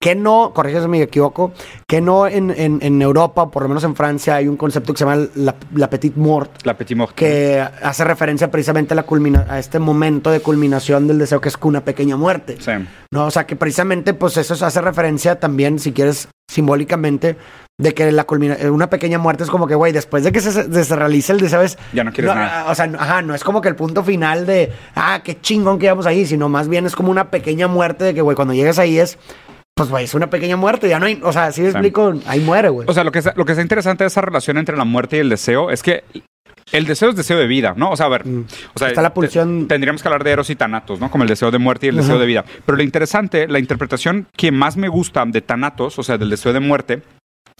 Que 0.00 0.14
no, 0.14 0.52
corrígese 0.54 0.84
si 0.84 0.88
me 0.88 1.02
equivoco, 1.02 1.52
que 1.86 2.00
no 2.00 2.26
en, 2.26 2.50
en, 2.50 2.78
en 2.82 3.02
Europa, 3.02 3.50
por 3.50 3.62
lo 3.62 3.68
menos 3.68 3.84
en 3.84 3.94
Francia, 3.96 4.36
hay 4.36 4.48
un 4.48 4.56
concepto 4.56 4.92
que 4.92 4.98
se 4.98 5.04
llama 5.04 5.26
la, 5.34 5.54
la 5.74 5.90
petite 5.90 6.18
mort, 6.18 6.50
La 6.64 6.76
Petit 6.76 6.96
Mort. 6.96 7.14
que 7.14 7.60
hace 7.60 8.04
referencia 8.04 8.50
precisamente 8.50 8.94
a, 8.94 8.96
la 8.96 9.02
culmina, 9.02 9.46
a 9.48 9.58
este 9.58 9.78
momento 9.78 10.30
de 10.30 10.40
culminación 10.40 11.06
del 11.06 11.18
deseo 11.18 11.40
que 11.40 11.48
es 11.48 11.56
una 11.62 11.84
pequeña 11.84 12.16
muerte. 12.16 12.56
Sí. 12.58 12.72
No, 13.12 13.26
o 13.26 13.30
sea 13.30 13.46
que 13.46 13.56
precisamente 13.56 14.14
pues 14.14 14.36
eso 14.36 14.54
hace 14.64 14.80
referencia 14.80 15.38
también, 15.38 15.78
si 15.78 15.92
quieres, 15.92 16.28
simbólicamente, 16.50 17.36
de 17.78 17.94
que 17.94 18.12
la 18.12 18.24
culmina 18.24 18.54
eh, 18.60 18.68
una 18.68 18.90
pequeña 18.90 19.18
muerte 19.18 19.44
es 19.44 19.50
como 19.50 19.66
que, 19.66 19.74
güey, 19.74 19.92
después 19.92 20.22
de 20.24 20.32
que 20.32 20.40
se, 20.40 20.52
se, 20.52 20.84
se 20.84 20.96
realice 20.96 21.32
el 21.32 21.40
deseo 21.40 21.62
es... 21.62 21.78
Ya 21.94 22.04
no 22.04 22.12
quieres 22.12 22.34
nada. 22.34 22.66
O 22.70 22.74
sea, 22.74 22.86
no- 22.86 22.98
ajá, 23.00 23.22
no 23.22 23.34
es 23.34 23.42
como 23.42 23.60
que 23.62 23.68
el 23.68 23.76
punto 23.76 24.04
final 24.04 24.44
de, 24.44 24.70
ah, 24.94 25.20
qué 25.24 25.40
chingón 25.40 25.78
que 25.78 25.86
íbamos 25.86 26.04
ahí, 26.06 26.26
sino 26.26 26.48
más 26.50 26.68
bien 26.68 26.84
es 26.84 26.94
como 26.94 27.10
una 27.10 27.30
pequeña 27.30 27.68
muerte 27.68 28.04
de 28.04 28.12
que, 28.14 28.20
güey, 28.20 28.36
cuando 28.36 28.52
llegas 28.52 28.78
ahí 28.78 28.98
es, 28.98 29.16
pues, 29.74 29.88
güey, 29.88 30.04
es 30.04 30.12
una 30.12 30.28
pequeña 30.28 30.56
muerte, 30.58 30.88
ya 30.90 30.98
no 30.98 31.06
hay, 31.06 31.18
o 31.22 31.32
sea, 31.32 31.52
si 31.52 31.62
me 31.62 31.68
explico, 31.70 32.12
ahí 32.26 32.40
muere, 32.40 32.68
güey. 32.68 32.86
O 32.90 32.92
sea, 32.92 33.02
lo 33.02 33.12
que, 33.12 33.22
lo 33.34 33.44
que 33.46 33.52
es 33.52 33.58
interesante 33.58 34.04
de 34.04 34.08
esa 34.08 34.20
relación 34.20 34.58
entre 34.58 34.76
la 34.76 34.84
muerte 34.84 35.16
y 35.16 35.20
el 35.20 35.30
deseo 35.30 35.70
es 35.70 35.82
que 35.82 36.04
el 36.72 36.86
deseo 36.86 37.10
es 37.10 37.16
deseo 37.16 37.38
de 37.38 37.46
vida, 37.46 37.74
¿no? 37.76 37.90
O 37.90 37.96
sea, 37.96 38.06
a 38.06 38.08
ver, 38.10 38.26
Mm. 38.26 38.46
o 38.74 38.78
sea, 38.78 38.88
Está 38.88 39.02
la 39.02 39.12
pulsión- 39.14 39.66
tendríamos 39.68 40.02
que 40.02 40.08
hablar 40.08 40.24
de 40.24 40.30
Eros 40.30 40.50
y 40.50 40.56
Tanatos, 40.56 41.00
¿no? 41.00 41.10
Como 41.10 41.24
el 41.24 41.28
deseo 41.28 41.50
de 41.50 41.58
muerte 41.58 41.86
y 41.86 41.88
el 41.90 41.96
deseo 41.96 42.18
de 42.18 42.26
vida. 42.26 42.44
Pero 42.66 42.76
lo 42.76 42.82
interesante, 42.82 43.48
la 43.48 43.58
interpretación 43.58 44.26
que 44.36 44.52
más 44.52 44.76
me 44.76 44.88
gusta 44.88 45.24
de 45.26 45.40
Tanatos, 45.40 45.98
o 45.98 46.02
sea, 46.02 46.18
del 46.18 46.30
deseo 46.30 46.52
de 46.52 46.60
muerte, 46.60 47.02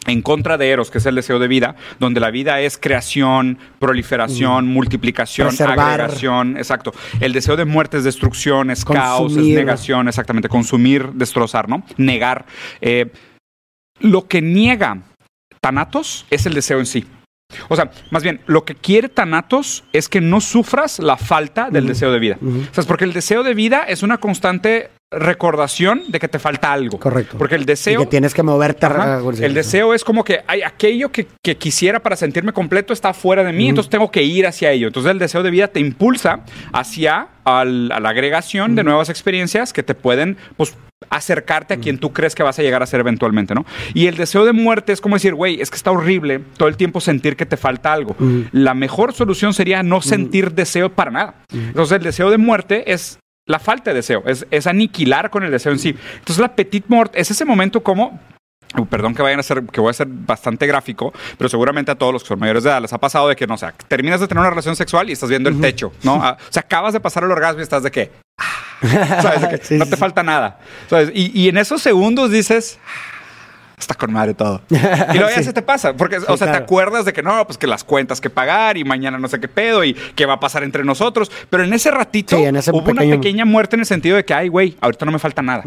en 0.06 0.22
contra 0.22 0.56
de 0.56 0.70
Eros, 0.70 0.90
que 0.90 0.96
es 0.96 1.04
el 1.06 1.14
deseo 1.14 1.38
de 1.38 1.46
vida, 1.46 1.76
donde 1.98 2.20
la 2.20 2.30
vida 2.30 2.58
es 2.60 2.78
creación, 2.78 3.58
proliferación, 3.78 4.66
multiplicación, 4.66 5.48
Preservar. 5.48 6.00
agregación, 6.00 6.56
exacto. 6.56 6.94
El 7.20 7.34
deseo 7.34 7.54
de 7.56 7.66
muerte 7.66 7.98
es 7.98 8.04
destrucción, 8.04 8.70
es 8.70 8.84
caos, 8.84 9.32
es 9.36 9.44
negación, 9.44 10.08
exactamente, 10.08 10.48
consumir, 10.48 11.10
destrozar, 11.12 11.68
¿no? 11.68 11.82
Negar. 11.98 12.46
Eh, 12.80 13.10
lo 14.00 14.26
que 14.26 14.40
niega 14.40 15.02
Tanatos 15.60 16.24
es 16.30 16.46
el 16.46 16.54
deseo 16.54 16.78
en 16.78 16.86
sí. 16.86 17.04
O 17.68 17.76
sea, 17.76 17.90
más 18.10 18.22
bien, 18.22 18.40
lo 18.46 18.64
que 18.64 18.74
quiere 18.74 19.08
Tanatos 19.08 19.84
es 19.92 20.08
que 20.08 20.20
no 20.20 20.40
sufras 20.40 20.98
la 20.98 21.16
falta 21.16 21.70
del 21.70 21.86
deseo 21.86 22.12
de 22.12 22.18
vida. 22.18 22.38
O 22.40 22.74
sea, 22.74 22.82
es 22.82 22.86
porque 22.86 23.04
el 23.04 23.12
deseo 23.12 23.42
de 23.42 23.54
vida 23.54 23.84
es 23.84 24.02
una 24.02 24.18
constante 24.18 24.90
recordación 25.10 26.02
de 26.08 26.18
que 26.20 26.28
te 26.28 26.38
falta 26.38 26.72
algo. 26.72 26.98
Correcto. 26.98 27.36
Porque 27.38 27.56
el 27.56 27.62
Y 27.62 27.66
deseo... 27.66 28.00
que 28.00 28.06
tienes 28.06 28.32
que 28.34 28.42
moverte. 28.42 28.86
Ajá. 28.86 29.18
ah, 29.18 29.30
El 29.40 29.54
deseo 29.54 29.92
es 29.94 30.04
como 30.04 30.22
que 30.24 30.40
hay 30.46 30.62
aquello 30.62 31.10
que, 31.10 31.26
que 31.42 31.56
quisiera 31.56 32.00
para 32.00 32.16
sentirme 32.16 32.52
completo 32.52 32.92
está 32.92 33.12
fuera 33.12 33.42
de 33.44 33.52
mí, 33.52 33.68
entonces 33.68 33.90
tengo 33.90 34.10
que 34.10 34.22
ir 34.22 34.46
hacia 34.46 34.70
ello. 34.70 34.86
Entonces 34.88 35.10
el 35.10 35.18
deseo 35.18 35.42
de 35.42 35.50
vida 35.50 35.68
te 35.68 35.80
impulsa 35.80 36.40
hacia 36.72 37.28
al- 37.44 37.90
a 37.92 38.00
la 38.00 38.10
agregación 38.10 38.74
de 38.76 38.84
nuevas 38.84 39.08
experiencias 39.08 39.72
que 39.72 39.82
te 39.82 39.94
pueden 39.94 40.36
pues, 40.56 40.76
acercarte 41.08 41.74
a 41.74 41.76
quien 41.78 41.98
tú 41.98 42.12
crees 42.12 42.34
que 42.34 42.42
vas 42.42 42.58
a 42.58 42.62
llegar 42.62 42.82
a 42.82 42.86
ser 42.86 43.00
eventualmente, 43.00 43.54
¿no? 43.54 43.64
Y 43.94 44.06
el 44.06 44.16
deseo 44.16 44.44
de 44.44 44.52
muerte 44.52 44.92
es 44.92 45.00
como 45.00 45.16
decir, 45.16 45.34
güey, 45.34 45.60
es 45.60 45.70
que 45.70 45.76
está 45.76 45.90
horrible 45.90 46.40
todo 46.56 46.68
el 46.68 46.76
tiempo 46.76 47.00
sentir 47.00 47.36
que 47.36 47.46
te 47.46 47.56
falta 47.56 47.92
algo. 47.92 48.14
La 48.52 48.74
mejor 48.74 49.12
solución 49.14 49.54
sería 49.54 49.82
no 49.82 50.02
sentir 50.02 50.52
deseo 50.52 50.90
para 50.90 51.10
nada. 51.10 51.34
Entonces 51.52 51.96
el 51.96 52.04
deseo 52.04 52.30
de 52.30 52.38
muerte 52.38 52.92
es 52.92 53.18
la 53.50 53.58
falta 53.58 53.90
de 53.90 53.96
deseo, 53.96 54.22
es, 54.26 54.46
es 54.50 54.66
aniquilar 54.66 55.30
con 55.30 55.42
el 55.44 55.50
deseo 55.50 55.72
en 55.72 55.78
sí. 55.78 55.96
Entonces 56.14 56.38
la 56.38 56.54
petite 56.54 56.86
mort 56.88 57.12
es 57.16 57.30
ese 57.30 57.44
momento 57.44 57.82
como 57.82 58.18
Uh, 58.78 58.86
Perdón 58.86 59.16
que 59.16 59.22
vayan 59.22 59.40
a 59.40 59.42
ser, 59.42 59.64
que 59.64 59.80
voy 59.80 59.90
a 59.90 59.94
ser 59.94 60.06
bastante 60.08 60.64
gráfico, 60.64 61.12
pero 61.36 61.48
seguramente 61.48 61.90
a 61.90 61.96
todos 61.96 62.12
los 62.12 62.22
que 62.22 62.28
son 62.28 62.38
mayores 62.38 62.62
de 62.62 62.70
edad 62.70 62.80
les 62.80 62.92
ha 62.92 62.98
pasado 62.98 63.26
de 63.26 63.34
que, 63.34 63.44
no 63.44 63.58
sé, 63.58 63.66
terminas 63.88 64.20
de 64.20 64.28
tener 64.28 64.40
una 64.42 64.50
relación 64.50 64.76
sexual 64.76 65.10
y 65.10 65.12
estás 65.12 65.28
viendo 65.28 65.48
el 65.48 65.60
techo, 65.60 65.92
¿no? 66.04 66.22
Ah, 66.22 66.36
o 66.38 66.52
sea, 66.52 66.60
acabas 66.60 66.92
de 66.92 67.00
pasar 67.00 67.24
el 67.24 67.32
orgasmo 67.32 67.58
y 67.58 67.62
estás 67.64 67.82
de 67.82 67.90
que, 67.90 68.12
ah, 68.38 69.20
¿sabes? 69.22 69.40
De 69.42 69.48
que 69.48 69.58
Sí, 69.64 69.76
no 69.76 69.86
te 69.86 69.96
sí. 69.96 69.96
falta 69.96 70.22
nada, 70.22 70.60
¿sabes? 70.88 71.10
Y, 71.12 71.32
y 71.36 71.48
en 71.48 71.56
esos 71.58 71.82
segundos 71.82 72.30
dices, 72.30 72.78
está 73.82 73.94
con 73.94 74.12
madre 74.12 74.34
todo. 74.34 74.62
Y 74.70 75.14
luego 75.18 75.30
ya 75.30 75.38
Sí. 75.38 75.44
se 75.44 75.52
te 75.52 75.62
pasa, 75.62 75.94
porque, 75.94 76.18
o 76.18 76.36
sea, 76.36 76.50
te 76.52 76.58
acuerdas 76.58 77.04
de 77.04 77.12
que 77.12 77.22
no, 77.22 77.44
pues 77.46 77.58
que 77.58 77.66
las 77.66 77.84
cuentas 77.84 78.20
que 78.20 78.30
pagar 78.30 78.76
y 78.76 78.84
mañana 78.84 79.18
no 79.18 79.28
sé 79.28 79.40
qué 79.40 79.48
pedo 79.48 79.84
y 79.84 79.94
qué 80.14 80.26
va 80.26 80.34
a 80.34 80.40
pasar 80.40 80.62
entre 80.64 80.84
nosotros. 80.84 81.30
Pero 81.48 81.64
en 81.64 81.72
ese 81.72 81.90
ratito 81.90 82.36
Sí, 82.36 82.44
en 82.44 82.56
ese 82.56 82.70
hubo 82.70 82.84
pequeño- 82.84 83.06
una 83.08 83.16
pequeña 83.16 83.44
muerte 83.44 83.76
en 83.76 83.80
el 83.80 83.86
sentido 83.86 84.16
de 84.16 84.24
que, 84.24 84.34
ay, 84.34 84.48
güey, 84.48 84.76
ahorita 84.80 85.04
no 85.06 85.12
me 85.12 85.18
falta 85.18 85.42
nada. 85.42 85.62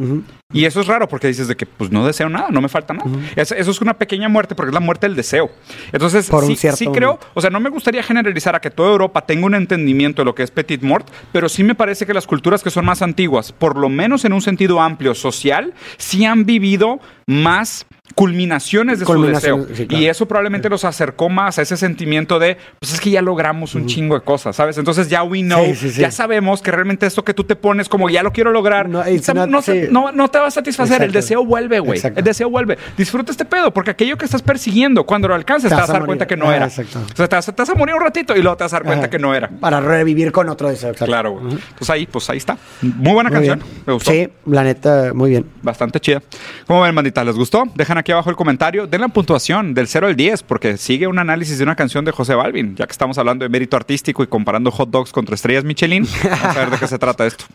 Y 0.52 0.66
eso 0.66 0.82
es 0.82 0.88
raro 0.88 1.08
porque 1.08 1.28
dices 1.28 1.48
de 1.48 1.56
que, 1.56 1.66
pues 1.66 1.90
no 1.92 2.06
deseo 2.06 2.30
nada, 2.30 2.48
no 2.52 2.62
me 2.62 2.70
falta 2.70 2.94
nada. 2.94 3.10
Es- 3.36 3.52
eso 3.52 3.72
es 3.72 3.82
una 3.82 3.96
pequeña 3.96 4.30
muerte 4.30 4.54
porque 4.56 4.70
es 4.70 4.74
la 4.74 4.80
muerte 4.80 5.08
del 5.08 5.16
deseo. 5.16 5.50
Entonces, 5.92 6.30
Por 6.30 6.46
sí, 6.46 6.56
sí 6.56 6.88
creo, 6.88 7.20
o 7.34 7.42
sea, 7.42 7.50
no 7.50 7.60
me 7.60 7.70
gustaría 7.70 8.04
generalizar 8.04 8.56
a 8.56 8.62
que 8.62 8.70
toda 8.70 8.92
Europa 8.92 9.22
tenga 9.26 9.46
un 9.46 9.56
entendimiento 9.56 10.22
de 10.22 10.26
lo 10.26 10.36
que 10.36 10.44
es 10.44 10.52
petit 10.52 10.82
mort, 10.84 11.08
pero 11.32 11.50
sí 11.50 11.64
me 11.64 11.76
parece 11.76 12.06
que 12.06 12.14
las 12.14 12.28
culturas 12.28 12.62
que 12.64 12.70
son 12.70 12.86
más 12.86 13.02
antiguas, 13.02 13.52
por 13.52 13.78
lo 13.78 13.90
menos 13.90 14.26
en 14.26 14.34
un 14.34 14.42
sentido 14.42 14.80
amplio 14.82 15.16
social, 15.16 15.74
sí 15.98 16.26
han 16.26 16.46
vivido 16.46 17.00
más 17.26 17.86
culminaciones 18.16 19.00
de 19.00 19.06
su 19.06 19.22
deseo. 19.24 19.68
sí, 19.74 19.88
claro. 19.88 20.04
Y 20.04 20.08
eso 20.08 20.28
probablemente 20.28 20.70
los 20.70 20.86
acercó 20.86 21.30
más 21.30 21.60
a 21.60 21.62
ese 21.64 21.78
sentimiento 21.78 22.40
de, 22.40 22.58
pues 22.80 22.94
es 22.94 23.02
que 23.02 23.10
ya 23.10 23.22
logramos 23.22 23.76
un 23.76 23.86
chingo 23.88 24.16
de 24.16 24.22
cosas, 24.22 24.56
¿sabes? 24.56 24.78
Entonces 24.78 25.10
ya 25.10 25.24
we 25.24 25.42
know, 25.42 25.74
Sí, 25.76 25.90
ya 25.92 26.12
sabemos 26.12 26.62
que 26.62 26.72
realmente 26.72 27.06
esto 27.06 27.24
que 27.24 27.34
tú 27.34 27.44
te 27.44 27.56
pones 27.56 27.90
como 27.90 28.10
ya 28.10 28.24
lo 28.24 28.32
quiero 28.32 28.52
lograr, 28.52 28.88
No, 28.90 29.04
not- 29.04 29.48
no, 29.48 29.62
no- 29.90 30.12
no 30.12 30.28
te 30.30 30.40
va 30.40 30.48
a 30.48 30.52
satisfacer. 30.52 31.02
El 31.04 31.12
deseo 31.12 31.46
vuelve, 31.46 31.80
güey. 31.80 32.00
El 32.04 32.24
deseo 32.24 32.50
vuelve. 32.50 32.78
Disfruta 32.98 33.32
este 33.32 33.46
pedo, 33.46 33.74
porque 33.74 33.92
aquello 33.92 34.18
que 34.18 34.26
estás 34.26 34.42
persiguiendo, 34.42 35.06
cuando 35.06 35.28
lo 35.28 35.36
alcances, 35.36 35.70
te 35.70 35.76
vas 35.76 35.90
a 35.90 35.94
dar 35.94 36.02
morir. 36.02 36.08
cuenta 36.08 36.28
que 36.28 36.38
no 36.38 36.50
Ah, 36.50 36.56
era. 36.56 36.66
exacto. 36.66 37.00
O 37.00 37.16
sea, 37.16 37.28
te 37.28 37.36
vas, 37.36 37.46
te 37.46 37.52
vas 37.52 37.70
a 37.70 37.76
morir 37.76 37.96
un 37.96 38.02
ratito 38.02 38.36
y 38.36 38.42
luego 38.42 38.58
te 38.58 38.64
vas 38.64 38.74
a 38.74 38.78
dar 38.78 38.84
cuenta 38.84 39.06
Ajá. 39.06 39.10
que 39.10 39.20
no 39.20 39.34
era. 39.34 39.50
Para 39.50 39.80
revivir 39.82 40.32
con 40.32 40.50
otro 40.50 40.70
deseo. 40.70 40.90
exacto. 40.92 41.06
Claro, 41.06 41.32
güey. 41.32 41.54
Entonces 41.54 41.90
ahí, 41.90 42.06
pues 42.06 42.30
ahí 42.30 42.38
está. 42.38 42.58
Muy 42.82 43.14
buena 43.14 43.30
Muy 43.30 43.38
canción. 43.38 43.60
bien. 43.60 43.82
Me 43.86 43.94
gustó. 43.94 44.12
Sí, 44.12 44.30
la 44.46 44.64
neta, 44.64 45.12
muy 45.14 45.32
bien. 45.32 45.46
Bastante 45.62 46.00
chida. 46.00 46.22
¿Cómo 46.68 46.82
ven, 46.82 46.94
bandita? 46.96 47.24
¿Les 47.24 47.36
gustó? 47.36 47.64
Dejan 47.76 47.98
aquí 48.04 48.12
abajo 48.12 48.30
el 48.30 48.36
comentario. 48.36 48.86
Den 48.86 49.02
la 49.02 49.08
puntuación 49.08 49.74
del 49.74 49.88
0 49.88 50.08
al 50.08 50.16
10, 50.16 50.44
porque 50.44 50.78
sigue 50.78 51.08
un 51.08 51.20
análisis 51.20 51.58
de 51.58 51.64
una 51.64 51.76
canción 51.76 52.06
de 52.06 52.12
José 52.12 52.36
Balvin, 52.36 52.76
ya 52.76 52.86
que 52.86 52.92
estamos 52.92 53.18
hablando 53.18 53.44
de 53.44 53.50
mérito 53.50 53.78
artístico 53.78 54.24
y 54.24 54.28
comparando 54.28 54.72
hot 54.72 54.90
dogs 54.90 55.12
contra 55.12 55.36
estrellas 55.36 55.64
Michelin. 55.64 56.06
Vamos 56.24 56.58
a 56.58 56.60
ver 56.60 56.70
de 56.70 56.78
qué 56.78 56.88
se 56.88 57.00
trata 57.00 57.26
esto. 57.26 57.46